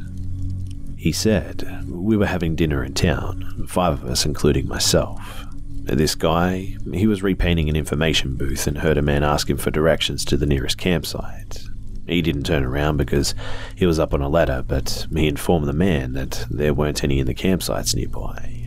He 0.97 1.11
said, 1.11 1.85
We 1.87 2.17
were 2.17 2.25
having 2.25 2.55
dinner 2.55 2.83
in 2.83 2.95
town, 2.95 3.67
five 3.69 4.03
of 4.03 4.09
us, 4.09 4.25
including 4.25 4.67
myself. 4.67 5.45
This 5.83 6.15
guy, 6.15 6.75
he 6.91 7.05
was 7.05 7.21
repainting 7.21 7.69
an 7.69 7.75
information 7.75 8.37
booth 8.37 8.65
and 8.65 8.79
heard 8.79 8.97
a 8.97 9.03
man 9.03 9.23
ask 9.23 9.49
him 9.49 9.57
for 9.57 9.71
directions 9.71 10.25
to 10.25 10.37
the 10.37 10.47
nearest 10.47 10.79
campsite. 10.79 11.61
He 12.07 12.23
didn't 12.23 12.43
turn 12.43 12.65
around 12.65 12.97
because 12.97 13.35
he 13.75 13.85
was 13.85 13.99
up 13.99 14.15
on 14.15 14.21
a 14.21 14.29
ladder, 14.29 14.63
but 14.67 15.05
he 15.13 15.27
informed 15.27 15.67
the 15.67 15.73
man 15.73 16.13
that 16.13 16.47
there 16.49 16.73
weren't 16.73 17.03
any 17.03 17.19
in 17.19 17.27
the 17.27 17.35
campsites 17.35 17.95
nearby 17.95 18.59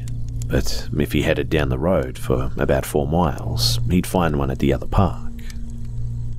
but 0.53 0.87
if 0.99 1.13
he 1.13 1.23
headed 1.23 1.49
down 1.49 1.71
the 1.71 1.79
road 1.79 2.19
for 2.19 2.53
about 2.59 2.85
four 2.85 3.09
miles, 3.09 3.81
he'd 3.91 4.07
find 4.07 4.37
one 4.37 4.51
at 4.51 4.59
the 4.59 4.75
other 4.75 4.87
park. 4.87 5.33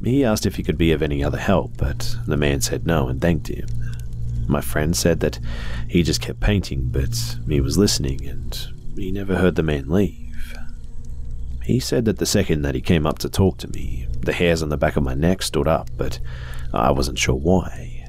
He 0.03 0.23
asked 0.23 0.45
if 0.45 0.55
he 0.55 0.61
could 0.61 0.77
be 0.77 0.91
of 0.91 1.01
any 1.01 1.23
other 1.23 1.39
help, 1.39 1.77
but 1.77 2.15
the 2.27 2.37
man 2.37 2.61
said 2.61 2.85
no 2.85 3.07
and 3.07 3.19
thanked 3.19 3.47
him. 3.47 3.67
My 4.47 4.61
friend 4.61 4.95
said 4.95 5.19
that 5.21 5.39
he 5.89 6.03
just 6.03 6.21
kept 6.21 6.39
painting, 6.39 6.89
but 6.91 7.37
he 7.47 7.59
was 7.59 7.79
listening 7.79 8.23
and 8.27 8.55
he 8.95 9.11
never 9.11 9.37
heard 9.37 9.55
the 9.55 9.63
man 9.63 9.89
leave. 9.89 10.59
He 11.63 11.79
said 11.79 12.05
that 12.05 12.19
the 12.19 12.27
second 12.27 12.61
that 12.61 12.75
he 12.75 12.81
came 12.81 13.07
up 13.07 13.17
to 13.19 13.29
talk 13.29 13.57
to 13.59 13.67
me, 13.69 14.05
the 14.19 14.33
hairs 14.33 14.61
on 14.61 14.69
the 14.69 14.77
back 14.77 14.95
of 14.95 15.01
my 15.01 15.15
neck 15.15 15.41
stood 15.41 15.67
up, 15.67 15.89
but 15.97 16.19
I 16.71 16.91
wasn't 16.91 17.17
sure 17.17 17.33
why. 17.33 18.05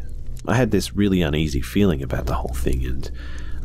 I 0.47 0.55
had 0.55 0.71
this 0.71 0.95
really 0.95 1.23
uneasy 1.23 1.63
feeling 1.63 2.03
about 2.03 2.27
the 2.27 2.35
whole 2.35 2.53
thing, 2.53 2.85
and 2.85 3.11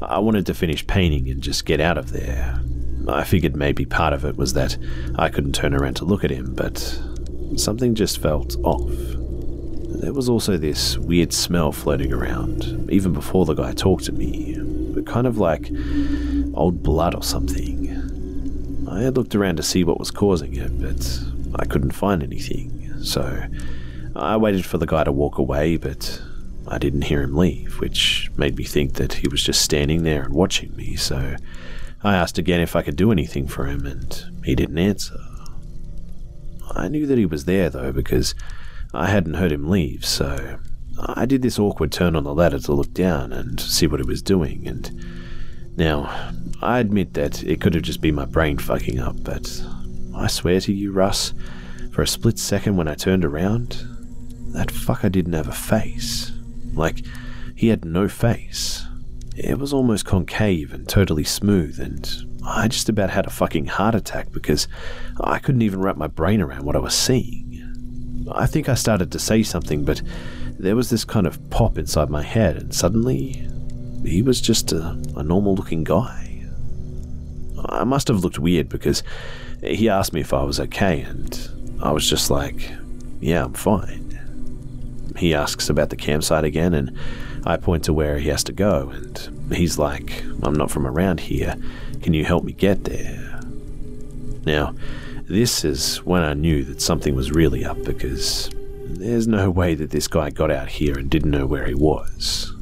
I 0.01 0.19
wanted 0.19 0.45
to 0.47 0.53
finish 0.53 0.85
painting 0.87 1.29
and 1.29 1.41
just 1.41 1.65
get 1.65 1.81
out 1.81 1.97
of 1.97 2.11
there. 2.11 2.61
I 3.07 3.23
figured 3.23 3.55
maybe 3.55 3.85
part 3.85 4.13
of 4.13 4.23
it 4.25 4.37
was 4.37 4.53
that 4.53 4.77
I 5.15 5.29
couldn't 5.29 5.53
turn 5.53 5.73
around 5.73 5.95
to 5.95 6.05
look 6.05 6.23
at 6.23 6.31
him, 6.31 6.53
but 6.53 6.77
something 7.55 7.95
just 7.95 8.19
felt 8.21 8.55
off. 8.63 8.91
There 10.01 10.13
was 10.13 10.29
also 10.29 10.57
this 10.57 10.97
weird 10.97 11.33
smell 11.33 11.71
floating 11.71 12.13
around, 12.13 12.89
even 12.91 13.11
before 13.11 13.45
the 13.45 13.55
guy 13.55 13.73
talked 13.73 14.05
to 14.05 14.11
me, 14.11 14.57
kind 15.05 15.27
of 15.27 15.37
like 15.37 15.71
old 16.53 16.83
blood 16.83 17.15
or 17.15 17.23
something. 17.23 17.87
I 18.89 19.01
had 19.01 19.17
looked 19.17 19.35
around 19.35 19.57
to 19.57 19.63
see 19.63 19.83
what 19.83 19.99
was 19.99 20.11
causing 20.11 20.55
it, 20.55 20.79
but 20.79 21.21
I 21.55 21.65
couldn't 21.65 21.91
find 21.91 22.23
anything, 22.23 23.03
so 23.03 23.43
I 24.15 24.37
waited 24.37 24.65
for 24.65 24.77
the 24.77 24.87
guy 24.87 25.03
to 25.03 25.11
walk 25.11 25.37
away, 25.37 25.77
but 25.77 26.21
I 26.69 26.77
didn't 26.77 27.03
hear 27.03 27.21
him 27.23 27.35
leave, 27.35 27.79
which 27.79 28.29
made 28.37 28.55
me 28.55 28.63
think 28.63 28.93
that 28.93 29.13
he 29.13 29.27
was 29.27 29.43
just 29.43 29.61
standing 29.61 30.03
there 30.03 30.23
and 30.23 30.33
watching 30.33 30.75
me, 30.75 30.95
so 30.95 31.35
I 32.03 32.15
asked 32.15 32.37
again 32.37 32.61
if 32.61 32.75
I 32.75 32.83
could 32.83 32.95
do 32.95 33.11
anything 33.11 33.47
for 33.47 33.65
him, 33.65 33.85
and 33.87 34.23
he 34.45 34.53
didn't 34.53 34.77
answer. 34.77 35.17
I 36.71 36.87
knew 36.87 37.07
that 37.07 37.17
he 37.17 37.25
was 37.25 37.45
there, 37.45 37.71
though, 37.71 37.91
because 37.91 38.35
I 38.93 39.07
hadn't 39.07 39.33
heard 39.33 39.51
him 39.51 39.67
leave, 39.67 40.05
so 40.05 40.59
I 40.99 41.25
did 41.25 41.41
this 41.41 41.57
awkward 41.57 41.91
turn 41.91 42.15
on 42.15 42.23
the 42.23 42.35
ladder 42.35 42.59
to 42.59 42.73
look 42.73 42.93
down 42.93 43.33
and 43.33 43.59
see 43.59 43.87
what 43.87 43.99
he 43.99 44.05
was 44.05 44.21
doing, 44.21 44.67
and 44.67 44.91
now, 45.75 46.33
I 46.61 46.79
admit 46.79 47.13
that 47.13 47.41
it 47.43 47.61
could 47.61 47.73
have 47.73 47.83
just 47.83 48.01
been 48.01 48.13
my 48.13 48.25
brain 48.25 48.57
fucking 48.57 48.99
up, 48.99 49.23
but 49.23 49.65
I 50.13 50.27
swear 50.27 50.59
to 50.61 50.73
you, 50.73 50.91
Russ, 50.91 51.33
for 51.93 52.01
a 52.01 52.07
split 52.07 52.37
second 52.37 52.75
when 52.75 52.89
I 52.89 52.95
turned 52.95 53.23
around, 53.23 53.87
that 54.53 54.67
fucker 54.67 55.11
didn't 55.11 55.33
have 55.33 55.47
a 55.47 55.53
face. 55.53 56.33
Like, 56.79 57.03
he 57.55 57.67
had 57.67 57.83
no 57.83 58.07
face. 58.07 58.85
It 59.35 59.59
was 59.59 59.73
almost 59.73 60.05
concave 60.05 60.73
and 60.73 60.87
totally 60.87 61.25
smooth, 61.25 61.79
and 61.79 62.09
I 62.43 62.67
just 62.67 62.89
about 62.89 63.09
had 63.09 63.27
a 63.27 63.29
fucking 63.29 63.67
heart 63.67 63.95
attack 63.95 64.31
because 64.31 64.67
I 65.21 65.39
couldn't 65.39 65.61
even 65.61 65.81
wrap 65.81 65.97
my 65.97 66.07
brain 66.07 66.41
around 66.41 66.63
what 66.63 66.75
I 66.75 66.79
was 66.79 66.95
seeing. 66.95 68.25
I 68.31 68.45
think 68.45 68.69
I 68.69 68.75
started 68.75 69.11
to 69.11 69.19
say 69.19 69.43
something, 69.43 69.83
but 69.83 70.01
there 70.57 70.75
was 70.75 70.89
this 70.89 71.05
kind 71.05 71.27
of 71.27 71.49
pop 71.49 71.77
inside 71.77 72.09
my 72.09 72.23
head, 72.23 72.55
and 72.57 72.73
suddenly 72.73 73.47
he 74.05 74.21
was 74.21 74.39
just 74.39 74.71
a, 74.71 74.97
a 75.15 75.23
normal 75.23 75.55
looking 75.55 75.83
guy. 75.83 76.45
I 77.65 77.83
must 77.83 78.07
have 78.07 78.23
looked 78.23 78.39
weird 78.39 78.69
because 78.69 79.03
he 79.61 79.89
asked 79.89 80.13
me 80.13 80.21
if 80.21 80.33
I 80.33 80.43
was 80.43 80.59
okay, 80.61 81.01
and 81.01 81.49
I 81.81 81.91
was 81.91 82.09
just 82.09 82.29
like, 82.29 82.71
yeah, 83.19 83.43
I'm 83.43 83.53
fine. 83.53 84.08
He 85.17 85.33
asks 85.33 85.69
about 85.69 85.89
the 85.89 85.95
campsite 85.95 86.43
again, 86.43 86.73
and 86.73 86.97
I 87.45 87.57
point 87.57 87.83
to 87.85 87.93
where 87.93 88.19
he 88.19 88.29
has 88.29 88.43
to 88.45 88.53
go, 88.53 88.89
and 88.89 89.53
he's 89.53 89.77
like, 89.77 90.23
I'm 90.43 90.53
not 90.53 90.71
from 90.71 90.85
around 90.85 91.21
here. 91.21 91.55
Can 92.01 92.13
you 92.13 92.25
help 92.25 92.43
me 92.43 92.53
get 92.53 92.83
there? 92.85 93.41
Now, 94.45 94.73
this 95.27 95.63
is 95.63 95.97
when 95.97 96.23
I 96.23 96.33
knew 96.33 96.63
that 96.65 96.81
something 96.81 97.15
was 97.15 97.31
really 97.31 97.63
up 97.63 97.83
because 97.83 98.49
there's 98.85 99.27
no 99.27 99.49
way 99.49 99.75
that 99.75 99.91
this 99.91 100.07
guy 100.07 100.29
got 100.29 100.51
out 100.51 100.69
here 100.69 100.97
and 100.97 101.09
didn't 101.09 101.31
know 101.31 101.45
where 101.45 101.65
he 101.65 101.75
was. 101.75 102.53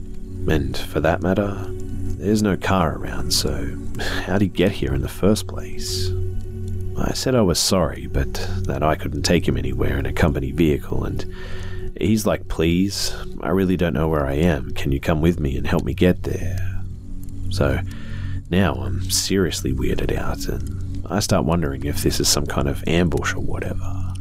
And 0.47 0.77
for 0.77 0.99
that 0.99 1.21
matter, 1.21 1.65
there's 1.69 2.43
no 2.43 2.57
car 2.57 2.97
around, 2.97 3.31
so 3.31 3.77
how'd 4.25 4.41
he 4.41 4.47
get 4.47 4.71
here 4.71 4.93
in 4.93 5.01
the 5.01 5.07
first 5.07 5.47
place? 5.47 6.11
I 6.97 7.13
said 7.13 7.35
I 7.35 7.41
was 7.41 7.59
sorry, 7.59 8.07
but 8.07 8.33
that 8.63 8.81
I 8.81 8.95
couldn't 8.95 9.23
take 9.23 9.47
him 9.47 9.55
anywhere 9.55 9.97
in 9.97 10.05
a 10.05 10.13
company 10.13 10.51
vehicle, 10.51 11.05
and 11.05 11.25
He's 11.99 12.25
like, 12.25 12.47
Please, 12.47 13.15
I 13.41 13.49
really 13.49 13.77
don't 13.77 13.93
know 13.93 14.07
where 14.07 14.25
I 14.25 14.33
am. 14.33 14.71
Can 14.71 14.91
you 14.91 14.99
come 14.99 15.21
with 15.21 15.39
me 15.39 15.57
and 15.57 15.67
help 15.67 15.83
me 15.83 15.93
get 15.93 16.23
there? 16.23 16.57
So 17.49 17.79
now 18.49 18.75
I'm 18.75 19.09
seriously 19.09 19.73
weirded 19.73 20.15
out, 20.15 20.47
and 20.47 21.05
I 21.09 21.19
start 21.19 21.45
wondering 21.45 21.85
if 21.85 22.03
this 22.03 22.19
is 22.19 22.27
some 22.27 22.45
kind 22.45 22.67
of 22.67 22.83
ambush 22.87 23.33
or 23.33 23.41
whatever. 23.41 24.13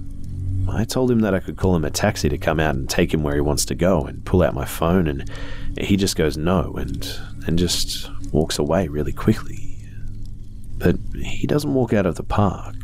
I 0.68 0.85
told 0.85 1.11
him 1.11 1.21
that 1.21 1.35
I 1.35 1.40
could 1.40 1.56
call 1.56 1.76
him 1.76 1.85
a 1.85 1.90
taxi 1.90 2.28
to 2.28 2.38
come 2.38 2.59
out 2.59 2.75
and 2.75 2.88
take 2.90 3.14
him 3.14 3.23
where 3.23 3.35
he 3.35 3.40
wants 3.40 3.64
to 3.66 3.75
go 3.75 4.02
and 4.02 4.25
pull 4.25 4.42
out 4.42 4.54
my 4.54 4.64
phone, 4.64 5.06
and 5.06 5.30
he 5.78 5.97
just 5.97 6.16
goes 6.16 6.37
no 6.37 6.75
and, 6.75 7.09
and 7.47 7.59
just 7.59 8.11
walks 8.33 8.59
away 8.59 8.88
really 8.88 9.12
quickly. 9.12 9.76
But 10.78 10.97
he 11.14 11.47
doesn't 11.47 11.73
walk 11.73 11.92
out 11.92 12.06
of 12.06 12.16
the 12.16 12.23
park. 12.23 12.76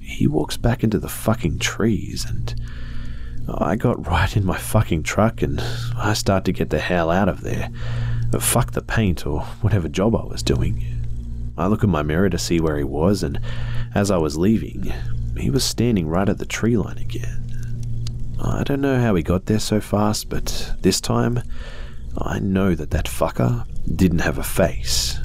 He 0.00 0.26
walks 0.26 0.56
back 0.56 0.84
into 0.84 0.98
the 0.98 1.08
fucking 1.08 1.58
trees 1.58 2.24
and 2.24 2.54
I 3.48 3.76
got 3.76 4.06
right 4.06 4.36
in 4.36 4.44
my 4.44 4.58
fucking 4.58 5.04
truck 5.04 5.42
and 5.42 5.60
I 5.96 6.14
start 6.14 6.44
to 6.46 6.52
get 6.52 6.70
the 6.70 6.78
hell 6.78 7.10
out 7.10 7.28
of 7.28 7.42
there. 7.42 7.70
Fuck 8.40 8.72
the 8.72 8.82
paint 8.82 9.26
or 9.26 9.40
whatever 9.62 9.88
job 9.88 10.14
I 10.14 10.24
was 10.24 10.42
doing. 10.42 10.84
I 11.56 11.68
look 11.68 11.82
in 11.82 11.90
my 11.90 12.02
mirror 12.02 12.28
to 12.28 12.38
see 12.38 12.60
where 12.60 12.76
he 12.76 12.84
was, 12.84 13.22
and 13.22 13.40
as 13.94 14.10
I 14.10 14.18
was 14.18 14.36
leaving, 14.36 14.92
he 15.38 15.48
was 15.48 15.64
standing 15.64 16.06
right 16.06 16.28
at 16.28 16.36
the 16.36 16.44
tree 16.44 16.76
line 16.76 16.98
again. 16.98 18.04
I 18.42 18.62
don't 18.62 18.82
know 18.82 19.00
how 19.00 19.14
he 19.14 19.22
got 19.22 19.46
there 19.46 19.58
so 19.58 19.80
fast, 19.80 20.28
but 20.28 20.74
this 20.82 21.00
time, 21.00 21.40
I 22.18 22.40
know 22.40 22.74
that 22.74 22.90
that 22.90 23.06
fucker 23.06 23.64
didn't 23.94 24.18
have 24.18 24.36
a 24.36 24.42
face. 24.42 25.18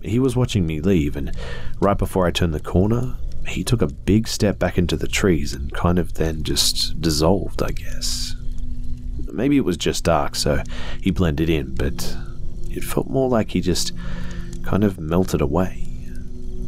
He 0.00 0.18
was 0.18 0.36
watching 0.36 0.66
me 0.66 0.80
leave, 0.80 1.16
and 1.16 1.36
right 1.80 1.98
before 1.98 2.26
I 2.26 2.30
turned 2.30 2.54
the 2.54 2.60
corner, 2.60 3.16
he 3.46 3.64
took 3.64 3.82
a 3.82 3.86
big 3.86 4.28
step 4.28 4.58
back 4.58 4.78
into 4.78 4.96
the 4.96 5.08
trees 5.08 5.52
and 5.52 5.72
kind 5.72 5.98
of 5.98 6.14
then 6.14 6.42
just 6.42 7.00
dissolved, 7.00 7.62
I 7.62 7.70
guess. 7.70 8.36
Maybe 9.32 9.56
it 9.56 9.64
was 9.64 9.76
just 9.76 10.04
dark, 10.04 10.34
so 10.36 10.62
he 11.00 11.10
blended 11.10 11.50
in, 11.50 11.74
but 11.74 12.16
it 12.70 12.84
felt 12.84 13.08
more 13.08 13.28
like 13.28 13.50
he 13.50 13.60
just 13.60 13.92
kind 14.64 14.84
of 14.84 14.98
melted 14.98 15.40
away. 15.40 15.86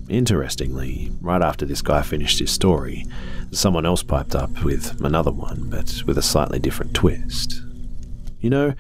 Interestingly, 0.09 1.13
right 1.21 1.43
after 1.43 1.67
this 1.67 1.83
guy 1.83 2.03
finished 2.03 2.39
his 2.39 2.51
story, 2.51 3.05
someone 3.51 3.87
else 3.87 4.03
piped 4.03 4.35
up 4.35 4.63
with 4.63 5.01
another 5.01 5.33
one, 5.33 5.69
but 5.69 6.03
with 6.07 6.19
a 6.19 6.23
slightly 6.23 6.59
different 6.59 6.95
twist. 6.95 7.63
You 8.41 8.51
know, 8.51 8.75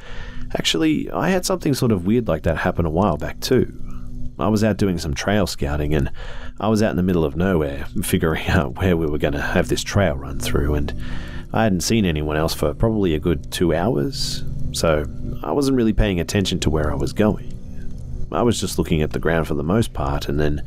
actually, 0.56 1.10
I 1.10 1.30
had 1.30 1.44
something 1.44 1.74
sort 1.74 1.92
of 1.92 2.06
weird 2.06 2.28
like 2.28 2.42
that 2.44 2.58
happen 2.58 2.86
a 2.86 2.90
while 2.90 3.16
back 3.16 3.40
too. 3.40 3.72
I 4.38 4.48
was 4.48 4.62
out 4.62 4.76
doing 4.76 4.98
some 4.98 5.14
trail 5.14 5.46
scouting 5.46 5.94
and 5.94 6.10
I 6.60 6.68
was 6.68 6.82
out 6.82 6.90
in 6.90 6.96
the 6.96 7.02
middle 7.02 7.24
of 7.24 7.36
nowhere 7.36 7.86
figuring 8.02 8.46
out 8.48 8.76
where 8.78 8.96
we 8.96 9.06
were 9.06 9.18
going 9.18 9.34
to 9.34 9.40
have 9.40 9.68
this 9.68 9.82
trail 9.82 10.14
run 10.14 10.38
through, 10.38 10.74
and 10.74 10.94
I 11.52 11.64
hadn't 11.64 11.80
seen 11.80 12.04
anyone 12.04 12.36
else 12.36 12.54
for 12.54 12.74
probably 12.74 13.14
a 13.14 13.20
good 13.20 13.50
two 13.52 13.74
hours, 13.74 14.42
so 14.72 15.04
I 15.42 15.52
wasn't 15.52 15.76
really 15.76 15.92
paying 15.92 16.20
attention 16.20 16.60
to 16.60 16.70
where 16.70 16.90
I 16.90 16.96
was 16.96 17.12
going. 17.12 17.52
I 18.32 18.42
was 18.42 18.60
just 18.60 18.78
looking 18.78 19.02
at 19.02 19.12
the 19.12 19.18
ground 19.18 19.46
for 19.46 19.54
the 19.54 19.62
most 19.62 19.92
part, 19.92 20.28
and 20.28 20.40
then, 20.40 20.62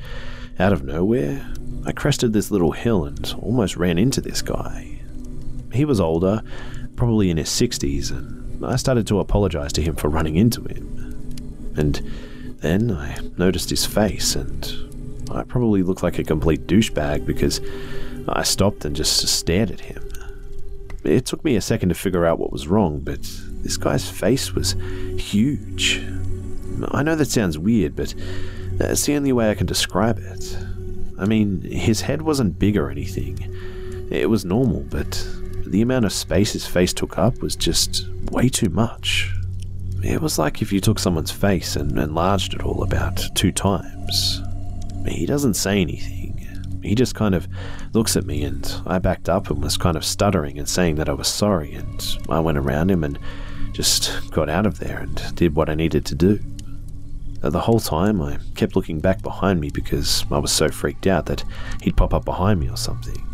out 0.57 0.73
of 0.73 0.83
nowhere, 0.83 1.45
I 1.85 1.91
crested 1.91 2.33
this 2.33 2.51
little 2.51 2.71
hill 2.71 3.05
and 3.05 3.35
almost 3.41 3.77
ran 3.77 3.97
into 3.97 4.21
this 4.21 4.41
guy. 4.41 4.99
He 5.73 5.85
was 5.85 5.99
older, 5.99 6.41
probably 6.95 7.29
in 7.29 7.37
his 7.37 7.49
60s, 7.49 8.11
and 8.11 8.65
I 8.65 8.75
started 8.75 9.07
to 9.07 9.19
apologize 9.19 9.73
to 9.73 9.81
him 9.81 9.95
for 9.95 10.09
running 10.09 10.35
into 10.35 10.61
him. 10.63 11.73
And 11.77 12.01
then 12.61 12.91
I 12.91 13.17
noticed 13.37 13.69
his 13.69 13.85
face, 13.85 14.35
and 14.35 15.27
I 15.31 15.43
probably 15.43 15.83
looked 15.83 16.03
like 16.03 16.19
a 16.19 16.23
complete 16.23 16.67
douchebag 16.67 17.25
because 17.25 17.61
I 18.27 18.43
stopped 18.43 18.85
and 18.85 18.95
just 18.95 19.27
stared 19.27 19.71
at 19.71 19.79
him. 19.79 20.03
It 21.03 21.25
took 21.25 21.43
me 21.45 21.55
a 21.55 21.61
second 21.61 21.89
to 21.89 21.95
figure 21.95 22.25
out 22.25 22.39
what 22.39 22.51
was 22.51 22.67
wrong, 22.67 22.99
but 22.99 23.19
this 23.61 23.77
guy's 23.77 24.09
face 24.09 24.53
was 24.53 24.75
huge. 25.17 26.05
I 26.91 27.03
know 27.03 27.15
that 27.15 27.29
sounds 27.29 27.57
weird, 27.57 27.95
but 27.95 28.13
that's 28.73 29.05
the 29.05 29.15
only 29.15 29.31
way 29.31 29.49
I 29.49 29.55
can 29.55 29.65
describe 29.65 30.19
it. 30.19 30.57
I 31.17 31.25
mean, 31.25 31.61
his 31.61 32.01
head 32.01 32.21
wasn't 32.21 32.59
big 32.59 32.77
or 32.77 32.89
anything. 32.89 33.37
It 34.09 34.29
was 34.29 34.45
normal, 34.45 34.81
but 34.89 35.25
the 35.65 35.81
amount 35.81 36.05
of 36.05 36.13
space 36.13 36.53
his 36.53 36.65
face 36.65 36.93
took 36.93 37.17
up 37.17 37.41
was 37.41 37.55
just 37.55 38.07
way 38.31 38.49
too 38.49 38.69
much. 38.69 39.33
It 40.03 40.21
was 40.21 40.39
like 40.39 40.61
if 40.61 40.71
you 40.71 40.79
took 40.79 40.99
someone's 40.99 41.31
face 41.31 41.75
and 41.75 41.97
enlarged 41.97 42.53
it 42.53 42.63
all 42.63 42.83
about 42.83 43.21
two 43.35 43.51
times. 43.51 44.41
He 45.07 45.25
doesn't 45.25 45.55
say 45.55 45.81
anything. 45.81 46.47
He 46.83 46.95
just 46.95 47.15
kind 47.15 47.35
of 47.35 47.47
looks 47.93 48.15
at 48.15 48.25
me, 48.25 48.43
and 48.43 48.81
I 48.85 48.99
backed 48.99 49.27
up 49.27 49.49
and 49.49 49.61
was 49.61 49.77
kind 49.77 49.97
of 49.97 50.05
stuttering 50.05 50.57
and 50.57 50.67
saying 50.67 50.95
that 50.95 51.09
I 51.09 51.13
was 51.13 51.27
sorry. 51.27 51.73
And 51.73 52.17
I 52.29 52.39
went 52.39 52.57
around 52.57 52.89
him 52.89 53.03
and 53.03 53.19
just 53.73 54.31
got 54.31 54.49
out 54.49 54.65
of 54.65 54.79
there 54.79 54.99
and 54.99 55.35
did 55.35 55.55
what 55.55 55.69
I 55.69 55.75
needed 55.75 56.05
to 56.05 56.15
do. 56.15 56.39
Uh, 57.41 57.49
the 57.49 57.61
whole 57.61 57.79
time, 57.79 58.21
I 58.21 58.37
kept 58.55 58.75
looking 58.75 58.99
back 58.99 59.21
behind 59.21 59.59
me 59.59 59.69
because 59.69 60.25
I 60.31 60.37
was 60.37 60.51
so 60.51 60.69
freaked 60.69 61.07
out 61.07 61.25
that 61.25 61.43
he'd 61.81 61.97
pop 61.97 62.13
up 62.13 62.25
behind 62.25 62.59
me 62.59 62.69
or 62.69 62.77
something. 62.77 63.25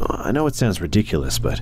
I 0.00 0.32
know 0.32 0.46
it 0.46 0.54
sounds 0.54 0.80
ridiculous, 0.80 1.38
but 1.38 1.60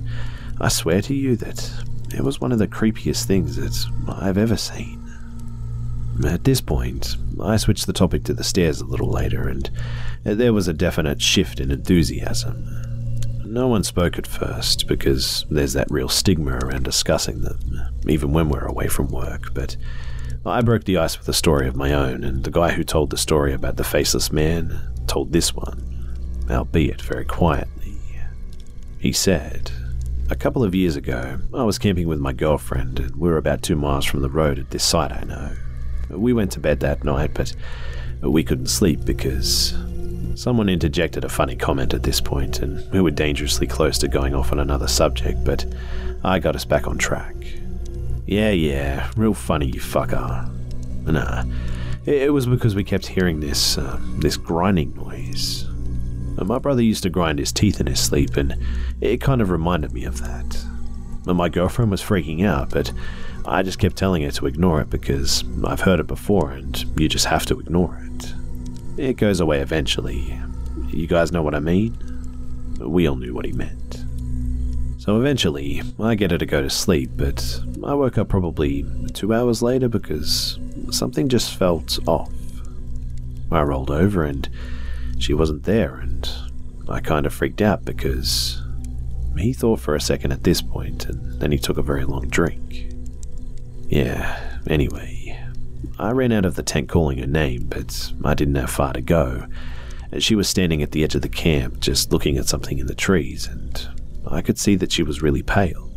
I 0.60 0.68
swear 0.68 1.02
to 1.02 1.14
you 1.14 1.36
that 1.36 1.70
it 2.12 2.22
was 2.22 2.40
one 2.40 2.52
of 2.52 2.58
the 2.58 2.68
creepiest 2.68 3.24
things 3.24 3.56
that 3.56 3.87
I've 4.09 4.38
ever 4.38 4.56
seen. 4.56 5.04
At 6.26 6.44
this 6.44 6.61
point, 6.61 7.16
I 7.40 7.56
switched 7.56 7.87
the 7.87 7.92
topic 7.92 8.24
to 8.24 8.35
the 8.35 8.42
stairs 8.42 8.80
a 8.80 8.87
little 8.87 9.11
later, 9.11 9.48
and 9.48 9.70
uh, 10.26 10.35
there 10.35 10.52
was 10.52 10.66
a 10.66 10.72
definite 10.72 11.22
shift 11.22 11.61
in 11.61 11.70
enthusiasm. 11.70 12.66
No 13.44 13.68
one 13.68 13.85
spoke 13.85 14.18
at 14.18 14.26
first 14.26 14.88
because 14.88 15.46
there's 15.48 15.74
that 15.74 15.90
real 15.90 16.09
stigma 16.09 16.59
around 16.59 16.85
discussing 16.85 17.42
them, 17.42 17.59
even 18.06 18.33
when 18.33 18.48
we're 18.48 18.66
away 18.66 18.88
from 18.88 19.09
work, 19.09 19.54
but 19.54 19.76
I 20.44 20.61
broke 20.61 20.85
the 20.85 20.98
ice 20.98 21.18
with 21.18 21.28
a 21.28 21.33
story 21.33 21.68
of 21.68 21.76
my 21.76 21.92
own, 21.92 22.24
and 22.24 22.42
the 22.42 22.50
guy 22.50 22.72
who 22.72 22.85
told 22.85 23.11
the 23.11 23.16
story 23.16 23.52
about 23.52 23.76
the 23.76 23.85
faceless 23.85 24.33
man 24.33 24.78
told 25.06 25.33
this 25.33 25.54
one, 25.54 26.46
albeit 26.50 27.00
very 27.00 27.24
quietly. 27.24 27.94
He 28.98 29.12
said, 29.12 29.70
A 30.30 30.36
couple 30.36 30.62
of 30.62 30.74
years 30.74 30.94
ago, 30.94 31.38
I 31.54 31.62
was 31.62 31.78
camping 31.78 32.06
with 32.06 32.18
my 32.18 32.34
girlfriend, 32.34 33.00
and 33.00 33.16
we 33.16 33.30
were 33.30 33.38
about 33.38 33.62
two 33.62 33.76
miles 33.76 34.04
from 34.04 34.20
the 34.20 34.28
road 34.28 34.58
at 34.58 34.70
this 34.70 34.84
site 34.84 35.10
I 35.10 35.22
know. 35.24 35.52
We 36.10 36.34
went 36.34 36.52
to 36.52 36.60
bed 36.60 36.80
that 36.80 37.02
night, 37.02 37.32
but 37.32 37.54
we 38.20 38.44
couldn't 38.44 38.66
sleep 38.66 39.06
because 39.06 39.74
someone 40.34 40.68
interjected 40.68 41.24
a 41.24 41.30
funny 41.30 41.56
comment 41.56 41.94
at 41.94 42.02
this 42.02 42.20
point, 42.20 42.60
and 42.60 42.90
we 42.92 43.00
were 43.00 43.10
dangerously 43.10 43.66
close 43.66 43.96
to 43.98 44.08
going 44.08 44.34
off 44.34 44.52
on 44.52 44.58
another 44.58 44.86
subject, 44.86 45.44
but 45.44 45.64
I 46.22 46.38
got 46.40 46.54
us 46.54 46.66
back 46.66 46.86
on 46.86 46.98
track. 46.98 47.34
Yeah, 48.26 48.50
yeah, 48.50 49.10
real 49.16 49.32
funny, 49.32 49.66
you 49.66 49.80
fucker. 49.80 50.46
Nah, 51.06 51.44
it 52.04 52.34
was 52.34 52.46
because 52.46 52.74
we 52.74 52.84
kept 52.84 53.06
hearing 53.06 53.40
this, 53.40 53.78
uh, 53.78 53.98
this 54.18 54.36
grinding 54.36 54.94
noise. 54.94 55.67
My 56.44 56.59
brother 56.59 56.83
used 56.83 57.03
to 57.03 57.11
grind 57.11 57.38
his 57.38 57.53
teeth 57.53 57.81
in 57.81 57.87
his 57.87 58.01
sleep, 58.01 58.37
and 58.37 58.57
it 59.01 59.20
kind 59.20 59.40
of 59.40 59.51
reminded 59.51 59.92
me 59.92 60.05
of 60.05 60.20
that. 60.20 60.64
My 61.27 61.48
girlfriend 61.48 61.90
was 61.90 62.03
freaking 62.03 62.46
out, 62.46 62.70
but 62.70 62.92
I 63.46 63.62
just 63.62 63.79
kept 63.79 63.96
telling 63.96 64.22
her 64.22 64.31
to 64.31 64.46
ignore 64.46 64.81
it 64.81 64.90
because 64.90 65.44
I've 65.64 65.81
heard 65.81 66.01
it 66.01 66.07
before 66.07 66.53
and 66.53 66.85
you 66.98 67.09
just 67.09 67.27
have 67.27 67.46
to 67.46 67.59
ignore 67.59 67.98
it. 68.03 68.35
It 68.98 69.16
goes 69.16 69.40
away 69.40 69.61
eventually. 69.61 70.38
You 70.88 71.07
guys 71.07 71.33
know 71.33 71.42
what 71.42 71.55
I 71.55 71.61
mean? 71.61 71.96
We 72.79 73.07
all 73.09 73.16
knew 73.16 73.35
what 73.35 73.44
he 73.44 73.53
meant. 73.53 74.05
So 74.98 75.18
eventually, 75.18 75.83
I 75.98 76.14
get 76.14 76.31
her 76.31 76.38
to 76.38 76.46
go 76.46 76.62
to 76.62 76.68
sleep, 76.68 77.11
but 77.16 77.61
I 77.85 77.94
woke 77.94 78.18
up 78.18 78.29
probably 78.29 78.85
two 79.14 79.33
hours 79.33 79.62
later 79.62 79.88
because 79.88 80.59
something 80.90 81.29
just 81.29 81.57
felt 81.57 81.98
off. 82.07 82.33
I 83.51 83.62
rolled 83.62 83.90
over 83.90 84.24
and 84.24 84.48
she 85.18 85.35
wasn't 85.35 85.64
there, 85.64 85.96
and 85.96 86.28
I 86.88 87.00
kind 87.00 87.26
of 87.26 87.35
freaked 87.35 87.61
out 87.61 87.85
because 87.85 88.62
he 89.37 89.52
thought 89.52 89.81
for 89.81 89.94
a 89.94 90.00
second 90.00 90.33
at 90.33 90.44
this 90.44 90.62
point, 90.62 91.07
and 91.07 91.40
then 91.40 91.52
he 91.52 91.59
took 91.59 91.78
a 91.78 91.83
very 91.83 92.04
long 92.04 92.28
drink. 92.28 92.92
Yeah, 93.88 94.59
anyway, 94.66 95.38
I 95.98 96.11
ran 96.11 96.33
out 96.33 96.44
of 96.44 96.54
the 96.54 96.62
tent 96.62 96.88
calling 96.88 97.18
her 97.18 97.26
name, 97.26 97.66
but 97.68 98.12
I 98.24 98.35
didn't 98.35 98.57
have 98.57 98.70
far 98.70 98.92
to 98.92 99.00
go. 99.00 99.46
She 100.18 100.35
was 100.35 100.48
standing 100.48 100.83
at 100.83 100.92
the 100.92 101.04
edge 101.04 101.14
of 101.14 101.22
the 101.22 101.28
camp, 101.28 101.81
just 101.81 102.12
looking 102.12 102.38
at 102.38 102.48
something 102.48 102.78
in 102.78 102.87
the 102.87 102.94
trees, 102.94 103.46
and 103.46 103.88
I 104.26 104.40
could 104.40 104.59
see 104.59 104.74
that 104.76 104.92
she 104.92 105.02
was 105.02 105.22
really 105.22 105.42
pale. 105.42 105.90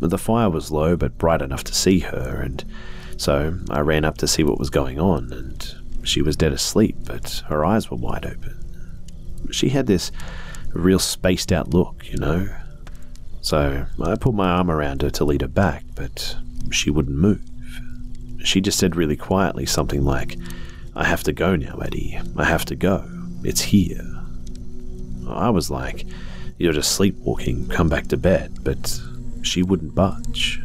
The 0.00 0.18
fire 0.18 0.50
was 0.50 0.70
low, 0.70 0.96
but 0.96 1.18
bright 1.18 1.42
enough 1.42 1.64
to 1.64 1.74
see 1.74 2.00
her, 2.00 2.40
and 2.42 2.64
so 3.16 3.58
I 3.70 3.80
ran 3.80 4.04
up 4.04 4.18
to 4.18 4.28
see 4.28 4.42
what 4.42 4.58
was 4.58 4.70
going 4.70 4.98
on, 4.98 5.32
and 5.32 5.74
she 6.02 6.22
was 6.22 6.36
dead 6.36 6.52
asleep, 6.52 6.96
but 7.04 7.42
her 7.48 7.64
eyes 7.64 7.90
were 7.90 7.96
wide 7.96 8.26
open. 8.26 8.58
She 9.50 9.68
had 9.70 9.86
this 9.86 10.10
real 10.72 10.98
spaced 10.98 11.52
out 11.52 11.72
look, 11.74 12.10
you 12.10 12.18
know? 12.18 12.48
So 13.40 13.86
I 14.00 14.14
put 14.16 14.34
my 14.34 14.48
arm 14.48 14.70
around 14.70 15.02
her 15.02 15.10
to 15.10 15.24
lead 15.24 15.42
her 15.42 15.48
back, 15.48 15.84
but 15.94 16.36
she 16.70 16.90
wouldn't 16.90 17.16
move. 17.16 17.42
She 18.44 18.60
just 18.60 18.78
said 18.78 18.96
really 18.96 19.16
quietly 19.16 19.66
something 19.66 20.04
like, 20.04 20.36
I 20.94 21.04
have 21.04 21.22
to 21.24 21.32
go 21.32 21.56
now, 21.56 21.78
Eddie. 21.78 22.18
I 22.36 22.44
have 22.44 22.64
to 22.66 22.76
go. 22.76 23.08
It's 23.44 23.60
here. 23.60 24.04
I 25.28 25.50
was 25.50 25.70
like, 25.70 26.06
You're 26.58 26.72
just 26.72 26.92
sleepwalking, 26.92 27.68
come 27.68 27.88
back 27.88 28.08
to 28.08 28.16
bed, 28.16 28.58
but 28.62 29.00
she 29.42 29.62
wouldn't 29.62 29.94
budge. 29.94 30.60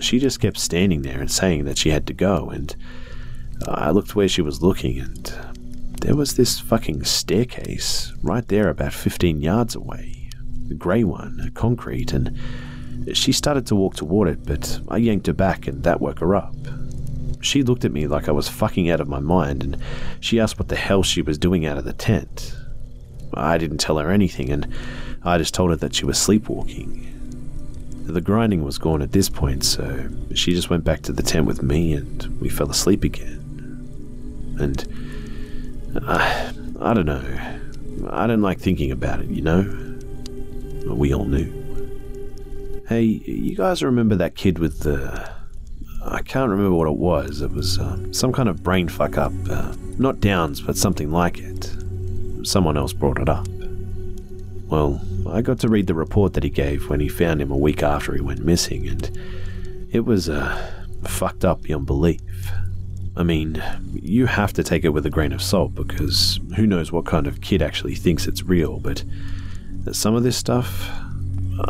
She 0.00 0.18
just 0.18 0.40
kept 0.40 0.58
standing 0.58 1.02
there 1.02 1.20
and 1.20 1.30
saying 1.30 1.64
that 1.64 1.78
she 1.78 1.90
had 1.90 2.06
to 2.06 2.12
go, 2.12 2.50
and 2.50 2.74
I 3.66 3.90
looked 3.90 4.14
where 4.14 4.28
she 4.28 4.42
was 4.42 4.62
looking, 4.62 4.98
and 4.98 5.34
there 6.00 6.14
was 6.14 6.34
this 6.34 6.60
fucking 6.60 7.04
staircase 7.04 8.12
right 8.22 8.46
there 8.48 8.68
about 8.68 8.92
15 8.92 9.40
yards 9.40 9.74
away. 9.74 10.28
A 10.70 10.74
grey 10.74 11.04
one, 11.04 11.50
concrete, 11.54 12.12
and 12.12 12.36
she 13.12 13.32
started 13.32 13.66
to 13.66 13.76
walk 13.76 13.94
toward 13.96 14.28
it, 14.28 14.44
but 14.44 14.80
I 14.88 14.98
yanked 14.98 15.26
her 15.26 15.32
back 15.32 15.66
and 15.66 15.82
that 15.84 16.00
woke 16.00 16.18
her 16.20 16.34
up. 16.34 16.54
She 17.40 17.62
looked 17.62 17.84
at 17.84 17.92
me 17.92 18.06
like 18.06 18.28
I 18.28 18.32
was 18.32 18.48
fucking 18.48 18.90
out 18.90 19.00
of 19.00 19.08
my 19.08 19.20
mind 19.20 19.62
and 19.62 19.76
she 20.20 20.40
asked 20.40 20.58
what 20.58 20.68
the 20.68 20.76
hell 20.76 21.02
she 21.02 21.22
was 21.22 21.38
doing 21.38 21.66
out 21.66 21.78
of 21.78 21.84
the 21.84 21.92
tent. 21.92 22.56
I 23.34 23.58
didn't 23.58 23.78
tell 23.78 23.98
her 23.98 24.10
anything 24.10 24.50
and 24.50 24.66
I 25.22 25.38
just 25.38 25.54
told 25.54 25.70
her 25.70 25.76
that 25.76 25.94
she 25.94 26.04
was 26.04 26.18
sleepwalking. 26.18 27.12
The 28.06 28.20
grinding 28.20 28.64
was 28.64 28.78
gone 28.78 29.02
at 29.02 29.12
this 29.12 29.28
point, 29.28 29.64
so 29.64 30.08
she 30.34 30.52
just 30.52 30.70
went 30.70 30.84
back 30.84 31.02
to 31.02 31.12
the 31.12 31.22
tent 31.22 31.46
with 31.46 31.62
me 31.62 31.92
and 31.92 32.24
we 32.40 32.48
fell 32.48 32.70
asleep 32.70 33.04
again. 33.04 33.45
And 34.58 36.02
I, 36.06 36.52
I 36.80 36.94
don't 36.94 37.06
know. 37.06 37.22
I 38.10 38.26
don't 38.26 38.42
like 38.42 38.58
thinking 38.58 38.90
about 38.90 39.20
it, 39.20 39.28
you 39.28 39.42
know? 39.42 39.62
But 40.86 40.96
We 40.96 41.12
all 41.14 41.24
knew. 41.24 41.52
Hey, 42.88 43.02
you 43.02 43.56
guys 43.56 43.82
remember 43.82 44.14
that 44.16 44.36
kid 44.36 44.58
with 44.58 44.80
the. 44.80 45.34
I 46.04 46.22
can't 46.22 46.50
remember 46.50 46.76
what 46.76 46.86
it 46.86 46.96
was. 46.96 47.40
It 47.40 47.50
was 47.50 47.78
uh, 47.80 48.12
some 48.12 48.32
kind 48.32 48.48
of 48.48 48.62
brain 48.62 48.88
fuck 48.88 49.18
up. 49.18 49.32
Uh, 49.50 49.74
not 49.98 50.20
Downs, 50.20 50.60
but 50.60 50.76
something 50.76 51.10
like 51.10 51.38
it. 51.38 51.74
Someone 52.44 52.76
else 52.76 52.92
brought 52.92 53.18
it 53.18 53.28
up. 53.28 53.48
Well, 54.68 55.00
I 55.28 55.42
got 55.42 55.58
to 55.60 55.68
read 55.68 55.88
the 55.88 55.94
report 55.94 56.34
that 56.34 56.44
he 56.44 56.50
gave 56.50 56.88
when 56.88 57.00
he 57.00 57.08
found 57.08 57.42
him 57.42 57.50
a 57.50 57.56
week 57.56 57.82
after 57.82 58.14
he 58.14 58.20
went 58.20 58.44
missing, 58.44 58.86
and 58.86 59.10
it 59.90 60.04
was 60.04 60.28
uh, 60.28 60.72
fucked 61.02 61.44
up 61.44 61.62
beyond 61.62 61.86
belief. 61.86 62.20
I 63.16 63.22
mean, 63.22 63.62
you 63.94 64.26
have 64.26 64.52
to 64.54 64.62
take 64.62 64.84
it 64.84 64.90
with 64.90 65.06
a 65.06 65.10
grain 65.10 65.32
of 65.32 65.42
salt 65.42 65.74
because 65.74 66.38
who 66.54 66.66
knows 66.66 66.92
what 66.92 67.06
kind 67.06 67.26
of 67.26 67.40
kid 67.40 67.62
actually 67.62 67.94
thinks 67.94 68.26
it's 68.26 68.42
real, 68.42 68.78
but 68.78 69.04
some 69.92 70.14
of 70.14 70.22
this 70.22 70.36
stuff, 70.36 70.90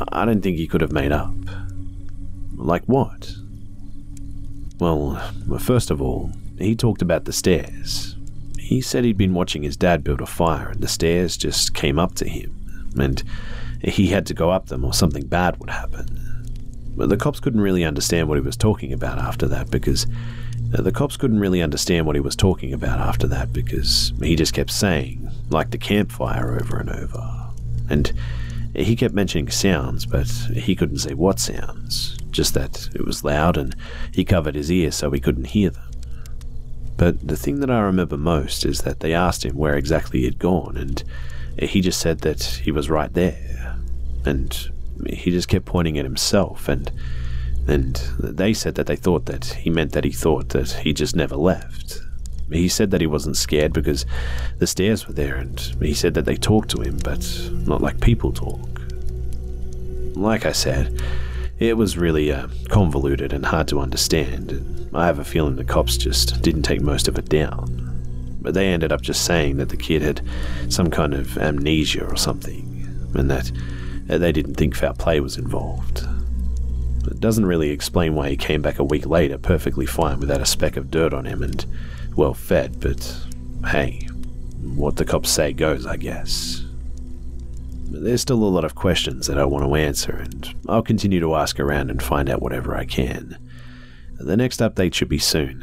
I 0.09 0.25
don't 0.25 0.43
think 0.43 0.57
he 0.57 0.67
could 0.67 0.81
have 0.81 0.93
made 0.93 1.13
up. 1.13 1.35
Like 2.57 2.85
what? 2.87 3.33
Well, 4.81 5.17
first 5.61 5.91
of 5.91 6.03
all, 6.03 6.33
he 6.59 6.75
talked 6.75 7.01
about 7.01 7.27
the 7.27 7.33
stairs. 7.33 8.17
He 8.59 8.81
said 8.81 9.05
he'd 9.05 9.17
been 9.17 9.35
watching 9.35 9.63
his 9.63 9.77
dad 9.77 10.03
build 10.03 10.21
a 10.21 10.27
fire 10.27 10.71
and 10.71 10.81
the 10.81 10.89
stairs 10.89 11.37
just 11.37 11.75
came 11.75 11.99
up 11.99 12.17
to 12.17 12.29
him, 12.29 12.93
and 12.99 13.23
he 13.83 14.09
had 14.09 14.27
to 14.27 14.35
go 14.35 14.51
up 14.51 14.67
them 14.67 14.85
or 14.85 14.93
something 14.93 15.27
bad 15.27 15.61
would 15.61 15.71
happen. 15.71 16.09
But 16.97 17.09
the 17.09 17.17
cops 17.17 17.39
couldn't 17.39 17.61
really 17.61 17.85
understand 17.85 18.29
what 18.29 18.39
he 18.39 18.45
was 18.45 18.57
talking 18.57 18.93
about 18.93 19.19
after 19.19 19.47
that 19.49 19.71
because 19.71 20.07
Uh, 20.75 20.83
the 20.83 20.93
cops 20.93 21.17
couldn't 21.17 21.41
really 21.41 21.63
understand 21.63 22.07
what 22.07 22.17
he 22.17 22.21
was 22.21 22.37
talking 22.37 22.73
about 22.73 22.99
after 22.99 23.27
that 23.27 23.53
because 23.53 24.13
he 24.21 24.37
just 24.37 24.53
kept 24.55 24.71
saying, 24.71 25.31
like 25.51 25.71
the 25.71 25.79
campfire 25.79 26.59
over 26.61 26.79
and 26.79 26.91
over. 26.91 27.51
And 27.89 28.13
he 28.75 28.97
kept 28.97 29.15
mentioning 29.15 29.49
sounds, 29.51 30.07
but 30.07 30.29
he 30.53 30.75
couldn't 30.75 30.99
say 30.99 31.15
what 31.15 31.39
sounds, 31.39 32.17
just 32.31 32.55
that 32.55 32.89
it 32.95 33.07
was 33.07 33.25
loud 33.25 33.57
and 33.57 33.75
he 34.13 34.25
covered 34.25 34.55
his 34.55 34.71
ears 34.71 34.97
so 34.97 35.11
he 35.11 35.21
couldn't 35.21 35.47
hear 35.47 35.71
them. 35.71 35.91
But 36.97 37.27
the 37.27 37.37
thing 37.37 37.61
that 37.61 37.71
I 37.71 37.81
remember 37.81 38.17
most 38.17 38.65
is 38.65 38.81
that 38.81 39.01
they 39.01 39.13
asked 39.13 39.45
him 39.45 39.57
where 39.57 39.77
exactly 39.77 40.21
he 40.21 40.25
had 40.25 40.39
gone, 40.39 40.77
and 40.77 41.05
he 41.59 41.81
just 41.81 42.01
said 42.01 42.21
that 42.21 42.43
he 42.43 42.71
was 42.71 42.89
right 42.89 43.13
there. 43.13 43.77
And 44.25 44.71
he 45.11 45.31
just 45.31 45.49
kept 45.49 45.67
pointing 45.67 45.99
at 45.99 46.05
himself, 46.05 46.69
and 46.69 46.91
and 47.67 47.97
they 48.19 48.55
said 48.55 48.77
that 48.77 48.87
they 48.87 48.97
thought 48.97 49.27
that 49.27 49.45
he 49.45 49.71
meant 49.71 49.93
that 49.93 50.05
he 50.05 50.13
thought 50.13 50.51
that 50.51 50.71
he 50.71 50.93
just 50.93 51.17
never 51.17 51.37
left. 51.37 52.01
He 52.51 52.69
said 52.69 52.93
that 52.93 53.01
he 53.01 53.09
wasn't 53.09 53.37
scared 53.37 53.73
because 53.73 54.07
the 54.59 54.69
stairs 54.69 55.07
were 55.07 55.15
there, 55.15 55.35
and 55.35 55.59
he 55.81 55.95
said 55.95 56.15
that 56.15 56.27
they 56.27 56.37
talked 56.37 56.71
to 56.71 56.81
him, 56.81 56.99
but 57.03 57.51
not 57.67 57.83
like 57.83 58.01
people 58.01 58.33
talk. 58.33 58.69
Like 60.15 60.47
I 60.47 60.53
said, 60.53 61.03
it 61.59 61.77
was 61.77 61.99
really 61.99 62.31
uh, 62.33 62.47
convoluted 62.69 63.33
and 63.33 63.45
hard 63.45 63.67
to 63.69 63.81
understand, 63.81 64.53
and 64.53 64.97
I 64.97 65.07
have 65.07 65.19
a 65.19 65.25
feeling 65.25 65.57
the 65.57 65.65
cops 65.65 65.97
just 65.97 66.41
didn't 66.43 66.63
take 66.63 66.81
most 66.81 67.09
of 67.09 67.19
it 67.19 67.29
down. 67.29 67.83
But 68.41 68.55
they 68.55 68.69
ended 68.69 68.93
up 68.93 69.03
just 69.03 69.25
saying 69.25 69.57
that 69.57 69.71
the 69.71 69.77
kid 69.77 70.03
had 70.03 70.21
some 70.69 70.89
kind 70.89 71.15
of 71.15 71.37
amnesia 71.39 72.07
or 72.07 72.17
something, 72.17 73.11
and 73.15 73.29
that 73.29 73.51
they 74.07 74.31
didn't 74.31 74.55
think 74.55 74.77
foul 74.77 74.95
play 74.95 75.19
was 75.19 75.37
involved. 75.37 76.07
It 77.09 77.21
doesn't 77.21 77.47
really 77.47 77.71
explain 77.71 78.15
why 78.15 78.31
he 78.31 78.37
came 78.37 78.63
back 78.63 78.79
a 78.79 78.85
week 78.85 79.07
later 79.07 79.39
perfectly 79.39 79.87
fine 79.87 80.21
without 80.21 80.41
a 80.41 80.47
speck 80.47 80.77
of 80.77 80.91
dirt 80.91 81.15
on 81.15 81.25
him 81.25 81.43
and 81.43 81.65
well 82.17 82.35
fed, 82.35 82.81
but 82.81 83.19
hey, 83.67 84.01
what 84.63 84.97
the 84.97 85.05
cops 85.05 85.31
say 85.31 85.53
goes, 85.53 85.87
I 85.87 85.97
guess. 85.97 86.65
There's 87.89 88.21
still 88.21 88.43
a 88.43 88.45
lot 88.45 88.65
of 88.65 88.75
questions 88.75 89.27
that 89.27 89.39
I 89.39 89.45
want 89.45 89.65
to 89.65 89.75
answer, 89.75 90.17
and 90.17 90.55
I'll 90.69 90.83
continue 90.83 91.21
to 91.21 91.35
ask 91.35 91.61
around 91.61 91.91
and 91.91 92.03
find 92.03 92.29
out 92.29 92.43
whatever 92.43 92.77
I 92.77 92.85
can. 92.85 93.39
The 94.19 94.37
next 94.37 94.61
update 94.61 94.95
should 94.95 95.09
be 95.09 95.19
soon, 95.19 95.63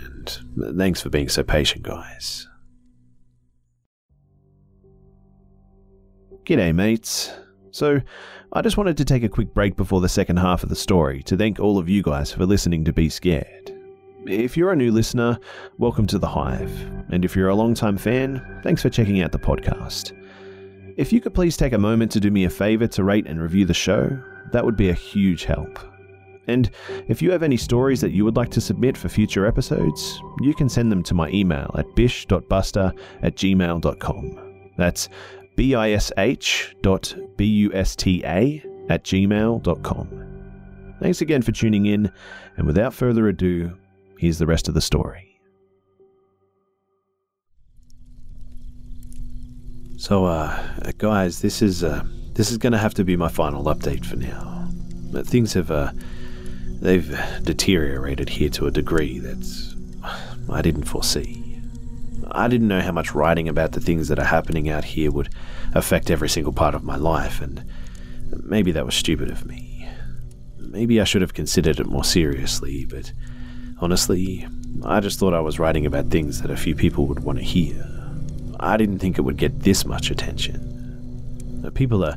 and 0.56 0.78
thanks 0.78 1.02
for 1.02 1.10
being 1.10 1.30
so 1.30 1.44
patient, 1.44 1.84
guys. 1.84 2.48
G'day, 6.46 6.74
mates. 6.74 7.32
So, 7.74 8.00
I 8.52 8.62
just 8.62 8.78
wanted 8.78 8.98
to 8.98 9.06
take 9.06 9.24
a 9.24 9.30
quick 9.30 9.52
break 9.52 9.76
before 9.76 10.00
the 10.00 10.08
second 10.08 10.38
half 10.38 10.62
of 10.62 10.70
the 10.70 10.76
story 10.76 11.24
to 11.24 11.36
thank 11.36 11.60
all 11.60 11.80
of 11.80 11.90
you 11.90 12.04
guys 12.04 12.32
for 12.32 12.46
listening 12.46 12.86
to 12.86 12.94
Be 12.94 13.10
Scared. 13.10 13.76
If 14.28 14.56
you're 14.56 14.74
a 14.74 14.76
new 14.76 14.92
listener, 14.92 15.40
welcome 15.80 16.06
to 16.08 16.20
The 16.20 16.28
Hive. 16.28 16.72
And 17.12 17.26
if 17.26 17.36
you're 17.36 17.50
a 17.50 17.56
long-time 17.56 17.98
fan, 17.98 18.60
thanks 18.62 18.84
for 18.84 18.92
checking 18.92 19.24
out 19.24 19.32
the 19.32 19.40
podcast. 19.40 20.14
If 20.98 21.12
you 21.12 21.20
could 21.20 21.34
please 21.34 21.58
take 21.58 21.74
a 21.74 21.80
moment 21.80 22.12
to 22.12 22.20
do 22.20 22.30
me 22.30 22.44
a 22.44 22.50
favor 22.52 22.86
to 22.86 23.04
rate 23.04 23.26
and 23.26 23.42
review 23.42 23.66
the 23.66 23.74
show, 23.74 24.22
that 24.52 24.64
would 24.64 24.78
be 24.78 24.90
a 24.90 24.94
huge 24.94 25.46
help. 25.46 25.80
And 26.46 26.70
if 27.08 27.24
you 27.24 27.32
have 27.32 27.42
any 27.42 27.58
stories 27.58 28.02
that 28.02 28.12
you 28.12 28.24
would 28.24 28.38
like 28.38 28.52
to 28.52 28.62
submit 28.62 28.96
for 28.96 29.10
future 29.10 29.48
episodes, 29.48 30.22
you 30.42 30.54
can 30.54 30.70
send 30.70 30.92
them 30.92 31.02
to 31.02 31.16
my 31.16 31.28
email 31.30 31.74
at 31.76 31.96
bish.buster 31.96 32.94
at 33.24 33.36
gmail.com. 33.36 34.72
That's 34.78 35.10
bish 35.56 36.76
dot 36.82 37.16
at 38.90 39.04
gmail.com. 39.04 40.20
Thanks 41.00 41.22
again 41.22 41.42
for 41.42 41.52
tuning 41.52 41.86
in, 41.86 42.12
and 42.58 42.66
without 42.66 42.94
further 42.94 43.28
ado, 43.28 43.78
here's 44.18 44.38
the 44.38 44.48
rest 44.48 44.68
of 44.68 44.74
the 44.74 44.82
story. 44.82 45.40
So, 49.98 50.26
uh, 50.26 50.92
guys, 50.98 51.42
this 51.42 51.62
is 51.62 51.84
uh, 51.84 52.04
this 52.34 52.52
is 52.52 52.58
going 52.58 52.74
to 52.74 52.80
have 52.80 52.94
to 52.96 53.04
be 53.04 53.16
my 53.16 53.30
final 53.30 53.64
update 53.66 54.06
for 54.06 54.16
now. 54.16 54.68
But 55.12 55.28
things 55.28 55.54
have 55.54 55.72
uh, 55.72 55.92
they've 56.82 57.18
deteriorated 57.44 58.30
here 58.30 58.50
to 58.50 58.68
a 58.68 58.72
degree 58.72 59.20
that 59.20 59.76
I 60.50 60.62
didn't 60.62 60.86
foresee. 60.86 61.43
I 62.34 62.48
didn't 62.48 62.68
know 62.68 62.82
how 62.82 62.92
much 62.92 63.14
writing 63.14 63.48
about 63.48 63.74
the 63.74 63.80
things 63.80 64.08
that 64.08 64.18
are 64.18 64.26
happening 64.26 64.68
out 64.68 64.84
here 64.84 65.12
would 65.12 65.30
affect 65.74 66.10
every 66.10 66.30
single 66.30 66.54
part 66.54 66.74
of 66.74 66.84
my 66.84 66.96
life, 66.96 67.42
and 67.42 67.64
maybe 68.44 68.72
that 68.72 68.86
was 68.86 68.96
stupid 68.96 69.30
of 69.30 69.46
me. 69.46 69.88
Maybe 70.58 71.00
I 71.00 71.04
should 71.04 71.22
have 71.22 71.36
considered 71.36 71.80
it 71.80 71.86
more 71.86 72.04
seriously, 72.04 72.86
but 72.86 73.14
honestly, 73.80 74.48
I 74.84 75.00
just 75.00 75.20
thought 75.20 75.36
I 75.36 75.40
was 75.40 75.60
writing 75.60 75.86
about 75.86 76.08
things 76.08 76.42
that 76.42 76.50
a 76.50 76.58
few 76.58 76.74
people 76.76 77.06
would 77.06 77.20
want 77.20 77.38
to 77.38 77.44
hear. 77.44 77.88
I 78.60 78.78
didn't 78.78 79.00
think 79.00 79.18
it 79.18 79.22
would 79.22 79.38
get 79.38 79.60
this 79.60 79.86
much 79.86 80.10
attention. 80.10 81.72
People 81.76 82.04
are 82.04 82.16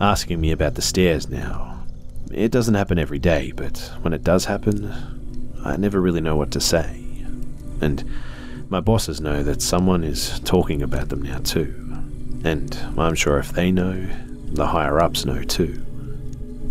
asking 0.00 0.40
me 0.40 0.52
about 0.52 0.74
the 0.74 0.82
stairs 0.82 1.28
now. 1.28 1.84
It 2.30 2.50
doesn't 2.50 2.74
happen 2.74 2.98
every 2.98 3.18
day, 3.18 3.52
but 3.56 3.78
when 4.02 4.12
it 4.12 4.24
does 4.24 4.44
happen, 4.44 4.92
I 5.64 5.76
never 5.76 6.00
really 6.00 6.20
know 6.20 6.36
what 6.36 6.50
to 6.52 6.60
say. 6.60 7.02
And 7.80 8.04
my 8.68 8.80
bosses 8.80 9.20
know 9.20 9.42
that 9.42 9.62
someone 9.62 10.02
is 10.02 10.40
talking 10.40 10.82
about 10.82 11.08
them 11.08 11.22
now 11.22 11.38
too. 11.38 11.74
And 12.44 12.76
I'm 12.98 13.14
sure 13.14 13.38
if 13.38 13.52
they 13.52 13.70
know, 13.70 14.06
the 14.52 14.66
higher 14.66 15.00
ups 15.00 15.24
know 15.24 15.42
too. 15.42 15.82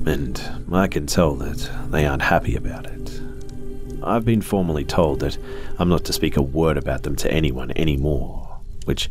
And 0.06 0.42
I 0.72 0.88
can 0.88 1.08
tell 1.08 1.36
that 1.36 1.70
they 1.90 2.06
aren't 2.06 2.22
happy 2.22 2.56
about 2.56 2.86
it. 2.86 3.22
I've 4.04 4.26
been 4.26 4.42
formally 4.42 4.84
told 4.86 5.22
that 5.22 5.38
I'm 5.80 5.90
not 5.90 6.06
to 6.06 6.14
speak 6.14 6.38
a 6.38 6.42
word 6.42 6.78
about 6.78 7.04
them 7.04 7.16
to 7.18 7.32
anyone 7.32 7.72
anymore, 7.76 8.60
which 8.86 9.10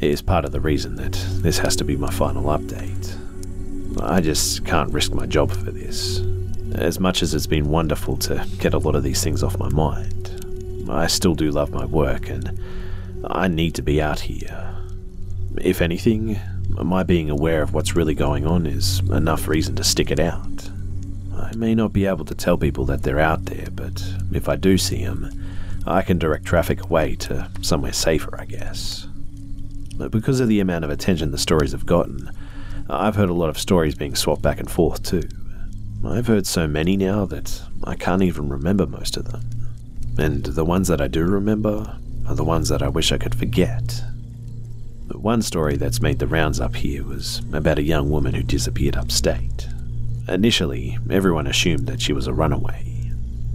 is 0.00 0.22
part 0.22 0.44
of 0.44 0.52
the 0.52 0.60
reason 0.60 0.96
that 0.96 1.12
this 1.42 1.58
has 1.58 1.76
to 1.76 1.84
be 1.84 1.96
my 1.96 2.10
final 2.10 2.44
update. 2.44 3.18
I 4.00 4.20
just 4.20 4.64
can't 4.64 4.92
risk 4.92 5.12
my 5.12 5.26
job 5.26 5.50
for 5.50 5.70
this. 5.70 6.20
As 6.74 7.00
much 7.00 7.22
as 7.22 7.34
it's 7.34 7.46
been 7.46 7.68
wonderful 7.68 8.16
to 8.18 8.46
get 8.58 8.74
a 8.74 8.78
lot 8.78 8.94
of 8.94 9.02
these 9.02 9.22
things 9.22 9.42
off 9.42 9.58
my 9.58 9.68
mind, 9.68 10.41
I 10.88 11.06
still 11.06 11.34
do 11.34 11.50
love 11.50 11.70
my 11.70 11.84
work 11.84 12.28
and 12.28 12.58
I 13.24 13.48
need 13.48 13.74
to 13.76 13.82
be 13.82 14.00
out 14.00 14.20
here. 14.20 14.74
If 15.58 15.80
anything, 15.80 16.38
my 16.68 17.02
being 17.02 17.30
aware 17.30 17.62
of 17.62 17.74
what's 17.74 17.94
really 17.94 18.14
going 18.14 18.46
on 18.46 18.66
is 18.66 19.00
enough 19.10 19.48
reason 19.48 19.76
to 19.76 19.84
stick 19.84 20.10
it 20.10 20.20
out. 20.20 20.70
I 21.34 21.54
may 21.54 21.74
not 21.74 21.92
be 21.92 22.06
able 22.06 22.24
to 22.26 22.34
tell 22.34 22.56
people 22.56 22.84
that 22.86 23.02
they're 23.02 23.20
out 23.20 23.44
there, 23.44 23.68
but 23.72 24.02
if 24.32 24.48
I 24.48 24.56
do 24.56 24.78
see 24.78 25.04
them, 25.04 25.30
I 25.86 26.02
can 26.02 26.18
direct 26.18 26.44
traffic 26.44 26.82
away 26.82 27.16
to 27.16 27.50
somewhere 27.60 27.92
safer, 27.92 28.38
I 28.38 28.44
guess. 28.44 29.06
But 29.96 30.10
because 30.10 30.40
of 30.40 30.48
the 30.48 30.60
amount 30.60 30.84
of 30.84 30.90
attention 30.90 31.30
the 31.30 31.38
stories 31.38 31.72
have 31.72 31.86
gotten, 31.86 32.30
I've 32.88 33.16
heard 33.16 33.30
a 33.30 33.34
lot 33.34 33.50
of 33.50 33.58
stories 33.58 33.94
being 33.94 34.14
swapped 34.14 34.42
back 34.42 34.58
and 34.58 34.70
forth 34.70 35.02
too. 35.02 35.28
I've 36.04 36.26
heard 36.26 36.46
so 36.46 36.66
many 36.66 36.96
now 36.96 37.26
that 37.26 37.62
I 37.84 37.94
can't 37.94 38.22
even 38.22 38.48
remember 38.48 38.86
most 38.86 39.16
of 39.16 39.30
them. 39.30 39.42
And 40.22 40.44
the 40.44 40.64
ones 40.64 40.86
that 40.86 41.00
I 41.00 41.08
do 41.08 41.24
remember 41.24 41.98
are 42.28 42.34
the 42.36 42.44
ones 42.44 42.68
that 42.68 42.80
I 42.80 42.88
wish 42.88 43.10
I 43.10 43.18
could 43.18 43.34
forget. 43.34 44.04
But 45.08 45.18
one 45.18 45.42
story 45.42 45.76
that's 45.76 46.00
made 46.00 46.20
the 46.20 46.28
rounds 46.28 46.60
up 46.60 46.76
here 46.76 47.02
was 47.02 47.40
about 47.52 47.80
a 47.80 47.82
young 47.82 48.08
woman 48.08 48.32
who 48.32 48.44
disappeared 48.44 48.96
upstate. 48.96 49.66
Initially, 50.28 50.96
everyone 51.10 51.48
assumed 51.48 51.88
that 51.88 52.00
she 52.00 52.12
was 52.12 52.28
a 52.28 52.32
runaway. 52.32 53.10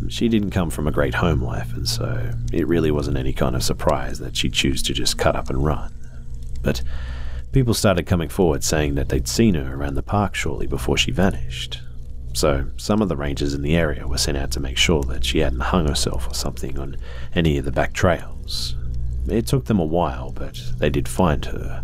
she 0.10 0.28
didn't 0.28 0.50
come 0.50 0.70
from 0.70 0.88
a 0.88 0.92
great 0.92 1.16
home 1.16 1.42
life, 1.42 1.74
and 1.74 1.88
so 1.88 2.34
it 2.52 2.68
really 2.68 2.92
wasn't 2.92 3.18
any 3.18 3.32
kind 3.32 3.56
of 3.56 3.64
surprise 3.64 4.20
that 4.20 4.36
she'd 4.36 4.52
choose 4.52 4.84
to 4.84 4.94
just 4.94 5.18
cut 5.18 5.38
up 5.38 5.50
and 5.50 5.64
run. 5.64 5.94
But 6.62 6.82
people 7.54 7.76
started 7.76 8.08
coming 8.08 8.28
forward 8.28 8.66
saying 8.66 8.96
that 8.96 9.08
they'd 9.08 9.30
seen 9.30 9.56
her 9.56 9.74
around 9.74 9.94
the 9.94 10.04
park 10.04 10.36
shortly 10.36 10.68
before 10.68 10.98
she 10.98 11.12
vanished. 11.12 11.80
So 12.38 12.68
some 12.78 13.02
of 13.02 13.10
the 13.10 13.16
rangers 13.16 13.56
in 13.56 13.64
the 13.64 13.76
area 13.76 14.08
were 14.08 14.20
sent 14.20 14.38
out 14.38 14.52
to 14.52 14.60
make 14.60 14.78
sure 14.78 15.02
that 15.06 15.26
she 15.26 15.40
hadn't 15.40 15.60
hung 15.60 15.88
herself 15.88 16.30
or 16.30 16.36
something 16.36 16.78
on 16.78 16.96
any 17.34 17.58
of 17.58 17.66
the 17.66 17.72
back 17.72 17.94
trails. 17.94 18.76
It 19.28 19.48
took 19.48 19.66
them 19.66 19.80
a 19.80 19.84
while, 19.84 20.34
but 20.34 20.62
they 20.78 20.92
did 20.92 21.08
find 21.08 21.44
her. 21.46 21.84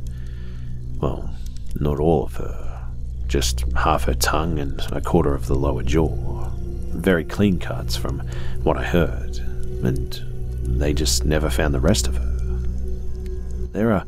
Well, 1.02 1.34
not 1.80 2.00
all 2.00 2.26
of 2.26 2.36
her, 2.36 2.86
just 3.26 3.62
half 3.76 4.04
her 4.04 4.13
tongue 4.13 4.60
and 4.60 4.80
a 4.92 5.02
quarter 5.02 5.34
of 5.34 5.48
the 5.48 5.56
lower 5.56 5.82
jaw. 5.82 6.52
Very 6.92 7.24
clean 7.24 7.58
cuts 7.58 7.96
from 7.96 8.20
what 8.62 8.78
I 8.78 8.84
heard, 8.84 9.38
and 9.84 10.13
they 10.80 10.94
just 10.94 11.26
never 11.26 11.50
found 11.50 11.74
the 11.74 11.80
rest 11.80 12.06
of 12.06 12.18
her. 12.18 12.60
There 13.72 13.92
are 13.92 14.06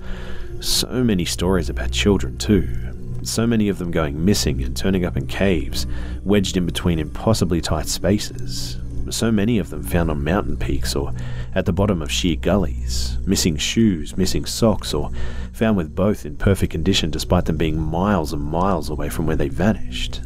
so 0.60 1.04
many 1.04 1.26
stories 1.26 1.72
about 1.72 1.90
children, 1.90 2.38
too. 2.38 2.95
So 3.26 3.48
many 3.48 3.70
of 3.70 3.80
them 3.80 3.90
going 3.90 4.24
missing 4.24 4.64
and 4.64 4.78
turning 4.78 5.04
up 5.04 5.18
in 5.18 5.26
caves, 5.26 5.88
wedged 6.24 6.58
in 6.58 6.66
between 6.66 7.00
impossibly 7.00 7.60
tight 7.60 7.88
spaces. 7.88 8.78
So 9.10 9.32
many 9.32 9.58
of 9.58 9.72
them 9.72 9.82
found 9.82 10.12
on 10.12 10.24
mountain 10.24 10.58
peaks 10.58 10.96
or 10.96 11.12
at 11.56 11.66
the 11.66 11.74
bottom 11.74 12.04
of 12.04 12.12
sheer 12.12 12.36
gullies, 12.36 13.18
missing 13.26 13.58
shoes, 13.58 14.16
missing 14.16 14.46
socks, 14.46 14.94
or 14.94 15.10
found 15.54 15.76
with 15.76 15.96
both 15.96 16.24
in 16.26 16.38
perfect 16.38 16.72
condition 16.72 17.10
despite 17.10 17.46
them 17.46 17.58
being 17.58 17.80
miles 17.80 18.32
and 18.32 18.44
miles 18.44 18.90
away 18.92 19.10
from 19.10 19.26
where 19.26 19.36
they 19.36 19.50
vanished. 19.50 20.22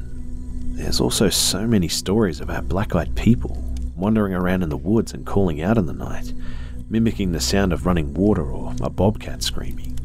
There's 0.75 0.99
also 0.99 1.29
so 1.29 1.65
many 1.67 1.87
stories 1.87 2.41
about 2.41 2.69
black 2.69 2.95
eyed 2.95 3.15
people 3.15 3.55
wandering 3.95 4.33
around 4.33 4.63
in 4.63 4.69
the 4.69 4.77
woods 4.77 5.13
and 5.13 5.25
calling 5.25 5.61
out 5.61 5.77
in 5.77 5.85
the 5.85 5.93
night, 5.93 6.33
mimicking 6.89 7.31
the 7.31 7.39
sound 7.39 7.71
of 7.71 7.85
running 7.85 8.13
water 8.13 8.49
or 8.49 8.73
a 8.81 8.89
bobcat 8.89 9.41
screaming. 9.41 9.98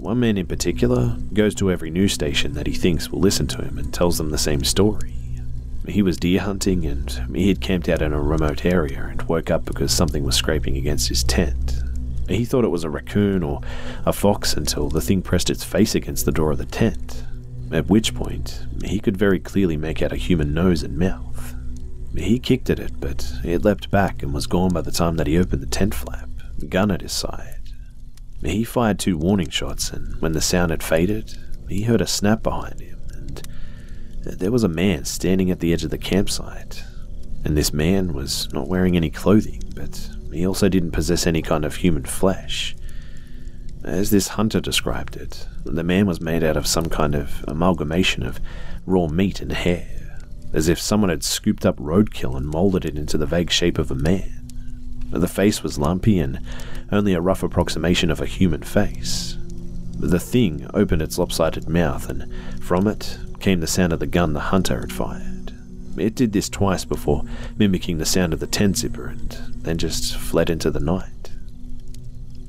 One 0.00 0.20
man 0.20 0.38
in 0.38 0.46
particular 0.46 1.18
goes 1.34 1.54
to 1.56 1.70
every 1.70 1.90
news 1.90 2.14
station 2.14 2.54
that 2.54 2.66
he 2.66 2.72
thinks 2.72 3.10
will 3.10 3.20
listen 3.20 3.46
to 3.48 3.60
him 3.60 3.76
and 3.76 3.92
tells 3.92 4.16
them 4.16 4.30
the 4.30 4.38
same 4.38 4.64
story. 4.64 5.12
He 5.86 6.00
was 6.00 6.16
deer 6.16 6.40
hunting 6.40 6.86
and 6.86 7.10
he 7.34 7.48
had 7.48 7.60
camped 7.60 7.86
out 7.86 8.00
in 8.00 8.14
a 8.14 8.20
remote 8.20 8.64
area 8.64 9.04
and 9.04 9.20
woke 9.24 9.50
up 9.50 9.66
because 9.66 9.92
something 9.92 10.24
was 10.24 10.34
scraping 10.36 10.78
against 10.78 11.10
his 11.10 11.22
tent. 11.22 11.82
He 12.30 12.46
thought 12.46 12.64
it 12.64 12.70
was 12.70 12.82
a 12.82 12.88
raccoon 12.88 13.42
or 13.42 13.60
a 14.06 14.12
fox 14.14 14.54
until 14.54 14.88
the 14.88 15.02
thing 15.02 15.20
pressed 15.20 15.50
its 15.50 15.64
face 15.64 15.94
against 15.94 16.24
the 16.24 16.32
door 16.32 16.52
of 16.52 16.58
the 16.58 16.64
tent, 16.64 17.22
at 17.70 17.90
which 17.90 18.14
point 18.14 18.64
he 18.82 19.00
could 19.00 19.18
very 19.18 19.38
clearly 19.38 19.76
make 19.76 20.00
out 20.00 20.12
a 20.12 20.16
human 20.16 20.54
nose 20.54 20.82
and 20.82 20.96
mouth. 20.96 21.54
He 22.16 22.38
kicked 22.38 22.70
at 22.70 22.80
it, 22.80 22.98
but 23.00 23.30
it 23.44 23.66
leapt 23.66 23.90
back 23.90 24.22
and 24.22 24.32
was 24.32 24.46
gone 24.46 24.72
by 24.72 24.80
the 24.80 24.92
time 24.92 25.18
that 25.18 25.26
he 25.26 25.36
opened 25.36 25.60
the 25.60 25.66
tent 25.66 25.94
flap, 25.94 26.30
gun 26.70 26.90
at 26.90 27.02
his 27.02 27.12
side. 27.12 27.59
He 28.42 28.64
fired 28.64 28.98
two 28.98 29.18
warning 29.18 29.50
shots, 29.50 29.90
and 29.90 30.20
when 30.20 30.32
the 30.32 30.40
sound 30.40 30.70
had 30.70 30.82
faded, 30.82 31.36
he 31.68 31.82
heard 31.82 32.00
a 32.00 32.06
snap 32.06 32.42
behind 32.42 32.80
him, 32.80 32.98
and 33.12 33.42
uh, 34.26 34.32
there 34.36 34.52
was 34.52 34.64
a 34.64 34.68
man 34.68 35.04
standing 35.04 35.50
at 35.50 35.60
the 35.60 35.72
edge 35.72 35.84
of 35.84 35.90
the 35.90 35.98
campsite. 35.98 36.82
And 37.44 37.56
this 37.56 37.72
man 37.72 38.12
was 38.12 38.52
not 38.52 38.68
wearing 38.68 38.96
any 38.96 39.10
clothing, 39.10 39.62
but 39.74 40.10
he 40.32 40.46
also 40.46 40.68
didn't 40.68 40.90
possess 40.90 41.26
any 41.26 41.42
kind 41.42 41.64
of 41.64 41.76
human 41.76 42.04
flesh. 42.04 42.76
As 43.82 44.10
this 44.10 44.28
hunter 44.28 44.60
described 44.60 45.16
it, 45.16 45.46
the 45.64 45.82
man 45.82 46.06
was 46.06 46.20
made 46.20 46.44
out 46.44 46.56
of 46.56 46.66
some 46.66 46.86
kind 46.86 47.14
of 47.14 47.44
amalgamation 47.48 48.22
of 48.22 48.40
raw 48.84 49.06
meat 49.06 49.40
and 49.40 49.52
hair, 49.52 50.18
as 50.52 50.68
if 50.68 50.78
someone 50.78 51.08
had 51.08 51.22
scooped 51.22 51.64
up 51.64 51.78
roadkill 51.78 52.36
and 52.36 52.46
molded 52.46 52.84
it 52.84 52.98
into 52.98 53.16
the 53.16 53.26
vague 53.26 53.50
shape 53.50 53.78
of 53.78 53.90
a 53.90 53.94
man. 53.94 54.48
The 55.10 55.28
face 55.28 55.62
was 55.62 55.78
lumpy 55.78 56.18
and 56.18 56.40
only 56.92 57.14
a 57.14 57.20
rough 57.20 57.42
approximation 57.42 58.10
of 58.10 58.20
a 58.20 58.26
human 58.26 58.62
face. 58.62 59.36
The 59.98 60.18
thing 60.18 60.66
opened 60.74 61.02
its 61.02 61.18
lopsided 61.18 61.68
mouth, 61.68 62.08
and 62.08 62.32
from 62.62 62.86
it 62.86 63.18
came 63.38 63.60
the 63.60 63.66
sound 63.66 63.92
of 63.92 64.00
the 64.00 64.06
gun 64.06 64.32
the 64.32 64.40
hunter 64.40 64.80
had 64.80 64.92
fired. 64.92 65.52
It 65.96 66.14
did 66.14 66.32
this 66.32 66.48
twice 66.48 66.84
before 66.84 67.24
mimicking 67.58 67.98
the 67.98 68.06
sound 68.06 68.32
of 68.32 68.40
the 68.40 68.46
tent 68.46 68.78
zipper 68.78 69.08
and 69.08 69.30
then 69.56 69.76
just 69.76 70.16
fled 70.16 70.48
into 70.48 70.70
the 70.70 70.80
night. 70.80 71.30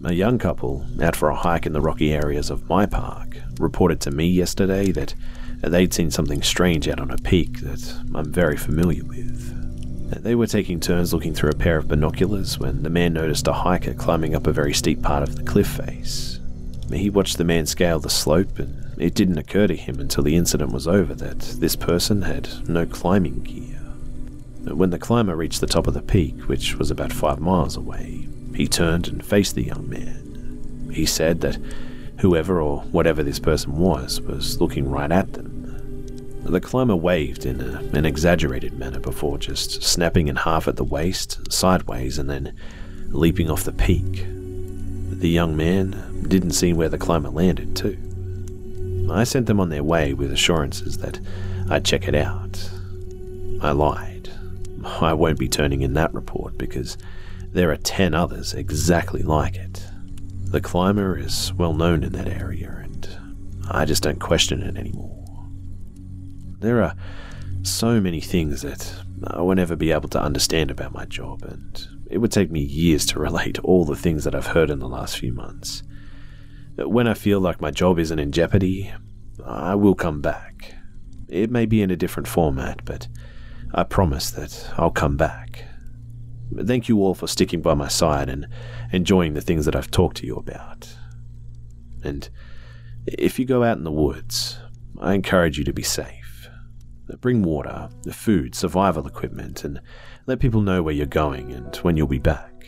A 0.04 0.14
young 0.14 0.40
couple, 0.40 0.86
out 1.02 1.16
for 1.16 1.30
a 1.30 1.36
hike 1.36 1.66
in 1.66 1.74
the 1.74 1.82
rocky 1.82 2.14
areas 2.14 2.50
of 2.50 2.70
my 2.70 2.86
park, 2.86 3.38
reported 3.60 4.00
to 4.02 4.12
me 4.12 4.26
yesterday 4.26 4.92
that 4.92 5.14
they'd 5.62 5.94
seen 5.94 6.10
something 6.10 6.42
strange 6.42 6.88
out 6.88 7.00
on 7.00 7.12
a 7.12 7.18
peak 7.18 7.60
that 7.60 8.02
I'm 8.16 8.32
very 8.32 8.58
familiar 8.58 9.04
with. 9.04 9.61
They 10.20 10.36
were 10.36 10.48
taking 10.48 10.80
turns 10.80 11.14
looking 11.14 11.34
through 11.34 11.52
a 11.52 11.56
pair 11.56 11.78
of 11.78 11.88
binoculars 11.88 12.60
when 12.60 12.84
the 12.84 12.90
man 12.90 13.14
noticed 13.14 13.48
a 13.48 13.54
hiker 13.54 13.94
climbing 13.94 14.36
up 14.36 14.46
a 14.46 14.52
very 14.52 14.74
steep 14.74 15.02
part 15.02 15.24
of 15.24 15.36
the 15.36 15.44
cliff 15.44 15.68
face. 15.68 16.40
He 16.92 17.10
watched 17.10 17.38
the 17.38 17.44
man 17.44 17.66
scale 17.66 18.00
the 18.00 18.10
slope, 18.10 18.60
and 18.60 19.02
it 19.02 19.16
didn't 19.16 19.38
occur 19.38 19.68
to 19.68 19.76
him 19.76 20.00
until 20.00 20.24
the 20.24 20.36
incident 20.36 20.74
was 20.74 20.88
over 20.88 21.16
that 21.16 21.40
this 21.60 21.76
person 21.76 22.24
had 22.24 22.68
no 22.68 22.86
climbing 22.86 23.44
gear. 23.44 23.80
When 24.76 24.90
the 24.90 25.00
climber 25.00 25.36
reached 25.36 25.62
the 25.62 25.68
top 25.68 25.88
of 25.88 25.94
the 25.94 26.02
peak, 26.02 26.48
which 26.48 26.76
was 26.76 26.92
about 26.92 27.12
five 27.12 27.40
miles 27.40 27.78
away, 27.78 28.28
he 28.54 28.68
turned 28.68 29.08
and 29.08 29.26
faced 29.26 29.56
the 29.56 29.64
young 29.64 29.90
man. 29.90 30.90
He 30.94 31.06
said 31.06 31.42
that 31.42 31.58
whoever 32.20 32.62
or 32.62 32.82
whatever 32.92 33.24
this 33.24 33.40
person 33.40 33.78
was 33.78 34.22
was 34.22 34.62
looking 34.62 34.90
right 34.90 35.12
at. 35.12 35.21
The 36.52 36.60
climber 36.60 36.98
waved 36.98 37.46
in 37.46 37.62
a, 37.62 37.80
an 37.98 38.06
exaggerated 38.06 38.78
manner 38.78 39.00
before 39.00 39.38
just 39.38 39.82
snapping 39.84 40.28
in 40.28 40.36
half 40.36 40.68
at 40.68 40.76
the 40.76 40.84
waist, 40.84 41.50
sideways, 41.50 42.18
and 42.18 42.30
then 42.30 42.54
leaping 43.08 43.50
off 43.50 43.64
the 43.64 43.72
peak. 43.72 44.26
The 45.12 45.30
young 45.30 45.56
man 45.56 46.26
didn't 46.28 46.52
see 46.52 46.74
where 46.74 46.90
the 46.90 46.98
climber 46.98 47.30
landed, 47.30 47.78
too. 47.78 47.98
I 49.10 49.24
sent 49.24 49.46
them 49.46 49.62
on 49.62 49.70
their 49.70 49.82
way 49.82 50.14
with 50.14 50.30
assurances 50.34 50.98
that 50.98 51.22
I'd 51.70 51.86
check 51.86 52.10
it 52.10 52.16
out. 52.16 52.70
I 53.62 53.72
lied. 53.72 54.30
I 54.84 55.14
won't 55.14 55.40
be 55.40 55.48
turning 55.48 55.84
in 55.84 55.94
that 55.94 56.14
report 56.14 56.58
because 56.58 56.98
there 57.54 57.72
are 57.72 57.78
ten 57.78 58.14
others 58.14 58.54
exactly 58.54 59.22
like 59.22 59.56
it. 59.56 59.86
The 60.48 60.60
climber 60.60 61.18
is 61.18 61.54
well 61.54 61.74
known 61.74 62.04
in 62.04 62.12
that 62.12 62.28
area, 62.28 62.82
and 62.84 63.08
I 63.70 63.86
just 63.86 64.04
don't 64.04 64.20
question 64.20 64.62
it 64.64 64.76
anymore. 64.76 65.21
There 66.62 66.84
are 66.84 66.94
so 67.64 68.00
many 68.00 68.22
things 68.22 68.62
that 68.62 68.94
I 69.26 69.42
will 69.42 69.56
never 69.56 69.76
be 69.76 69.92
able 69.92 70.10
to 70.10 70.22
understand 70.22 70.70
about 70.70 70.94
my 70.94 71.06
job, 71.06 71.42
and 71.42 71.88
it 72.08 72.20
would 72.20 72.32
take 72.32 72.52
me 72.52 72.62
years 72.62 73.04
to 73.08 73.20
relate 73.28 73.58
all 73.60 73.84
the 73.84 73.96
things 73.96 74.24
that 74.26 74.36
I've 74.36 74.48
heard 74.48 74.70
in 74.70 74.78
the 74.78 74.88
last 74.88 75.18
few 75.18 75.34
months. 75.34 75.82
Uh, 76.80 76.88
when 76.88 77.08
I 77.08 77.16
feel 77.16 77.40
like 77.40 77.62
my 77.62 77.72
job 77.72 77.98
isn't 77.98 78.20
in 78.20 78.32
jeopardy, 78.32 78.94
I 79.44 79.74
will 79.74 79.96
come 79.96 80.22
back. 80.22 80.76
It 81.30 81.50
may 81.50 81.66
be 81.66 81.82
in 81.82 81.90
a 81.90 81.96
different 81.96 82.28
format, 82.28 82.86
but 82.86 83.08
I 83.74 83.84
promise 83.84 84.30
that 84.32 84.72
I'll 84.78 84.92
come 84.92 85.18
back. 85.18 85.66
Thank 86.56 86.88
you 86.88 87.00
all 87.00 87.16
for 87.16 87.28
sticking 87.28 87.62
by 87.62 87.74
my 87.74 87.88
side 87.88 88.30
and 88.30 88.48
enjoying 88.92 89.34
the 89.34 89.42
things 89.42 89.66
that 89.66 89.76
I've 89.76 89.90
talked 89.90 90.18
to 90.18 90.28
you 90.28 90.36
about. 90.36 90.94
And 92.04 92.30
if 93.08 93.40
you 93.40 93.46
go 93.46 93.64
out 93.64 93.78
in 93.78 93.84
the 93.84 93.92
woods, 93.92 94.60
I 95.00 95.16
encourage 95.16 95.58
you 95.58 95.64
to 95.64 95.74
be 95.74 95.82
safe. 95.82 96.21
Bring 97.20 97.44
water, 97.44 97.90
food, 98.12 98.56
survival 98.56 99.06
equipment, 99.06 99.64
and 99.64 99.82
let 100.28 100.40
people 100.40 100.62
know 100.62 100.82
where 100.82 100.94
you're 100.94 101.06
going 101.06 101.52
and 101.52 101.76
when 101.78 101.98
you'll 101.98 102.08
be 102.08 102.20
back. 102.20 102.66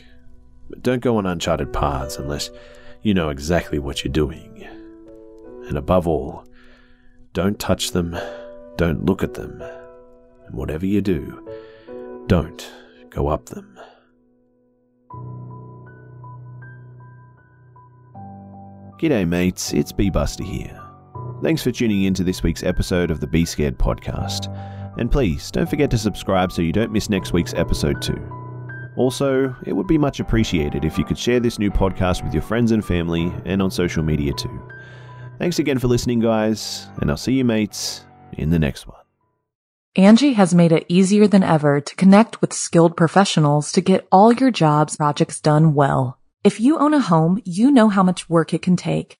But 0.69 0.84
don't 0.84 1.01
go 1.01 1.17
on 1.17 1.25
uncharted 1.25 1.71
paths 1.71 2.17
unless 2.17 2.49
you 3.01 3.13
know 3.13 3.29
exactly 3.29 3.79
what 3.79 4.03
you're 4.03 4.12
doing. 4.12 4.67
And 5.67 5.77
above 5.77 6.08
all, 6.08 6.45
don't 7.34 7.58
touch 7.58 7.91
them, 7.91 8.17
don't 8.75 9.06
look 9.06 9.23
at 9.23 9.34
them, 9.34 9.62
and 10.45 10.56
whatever 10.56 10.86
you 10.86 11.01
do, 11.01 11.47
don't 12.27 12.71
go 13.10 13.27
up 13.27 13.45
them. 13.47 13.79
G'day, 18.99 19.27
mates, 19.27 19.73
it's 19.73 19.91
B 19.91 20.10
Buster 20.10 20.43
here. 20.43 20.83
Thanks 21.43 21.62
for 21.62 21.73
tuning 21.73 22.03
in 22.03 22.13
to 22.13 22.23
this 22.23 22.41
week's 22.41 22.63
episode 22.63 23.12
of 23.12 23.19
the 23.19 23.27
Be 23.27 23.43
Scared 23.43 23.77
podcast. 23.77 24.47
And 24.97 25.12
please 25.12 25.51
don't 25.51 25.69
forget 25.69 25.91
to 25.91 25.97
subscribe 25.97 26.53
so 26.53 26.62
you 26.62 26.71
don't 26.71 26.93
miss 26.93 27.10
next 27.10 27.34
week's 27.34 27.53
episode 27.56 28.01
too. 28.01 28.17
Also, 28.95 29.53
it 29.65 29.73
would 29.73 29.86
be 29.86 29.97
much 29.97 30.21
appreciated 30.21 30.86
if 30.86 30.97
you 30.97 31.03
could 31.03 31.17
share 31.17 31.41
this 31.41 31.60
new 31.60 31.69
podcast 31.69 32.23
with 32.23 32.34
your 32.34 32.43
friends 32.43 32.71
and 32.71 32.86
family 32.86 33.29
and 33.43 33.62
on 33.62 33.69
social 33.69 34.03
media 34.03 34.32
too. 34.32 34.69
Thanks 35.38 35.60
again 35.60 35.79
for 35.79 35.89
listening, 35.89 36.21
guys, 36.21 36.88
and 37.01 37.12
I'll 37.12 37.17
see 37.17 37.34
you 37.34 37.43
mates 37.43 38.06
in 38.38 38.49
the 38.49 38.58
next 38.58 38.88
one. 38.88 39.01
Angi 39.97 40.36
has 40.36 40.56
made 40.56 40.71
it 40.71 40.86
easier 40.88 41.27
than 41.27 41.43
ever 41.43 41.82
to 41.82 41.95
connect 41.97 42.39
with 42.39 42.53
skilled 42.53 42.95
professionals 42.95 43.73
to 43.73 43.82
get 43.82 44.08
all 44.13 44.32
your 44.32 44.49
jobs 44.49 44.95
projects 44.95 45.41
done 45.41 45.73
well. 45.73 46.17
If 46.45 46.62
you 46.62 46.77
own 46.79 46.93
a 46.93 47.01
home, 47.01 47.41
you 47.43 47.69
know 47.69 47.89
how 47.89 48.01
much 48.01 48.29
work 48.29 48.53
it 48.53 48.62
can 48.62 48.77
take 48.77 49.19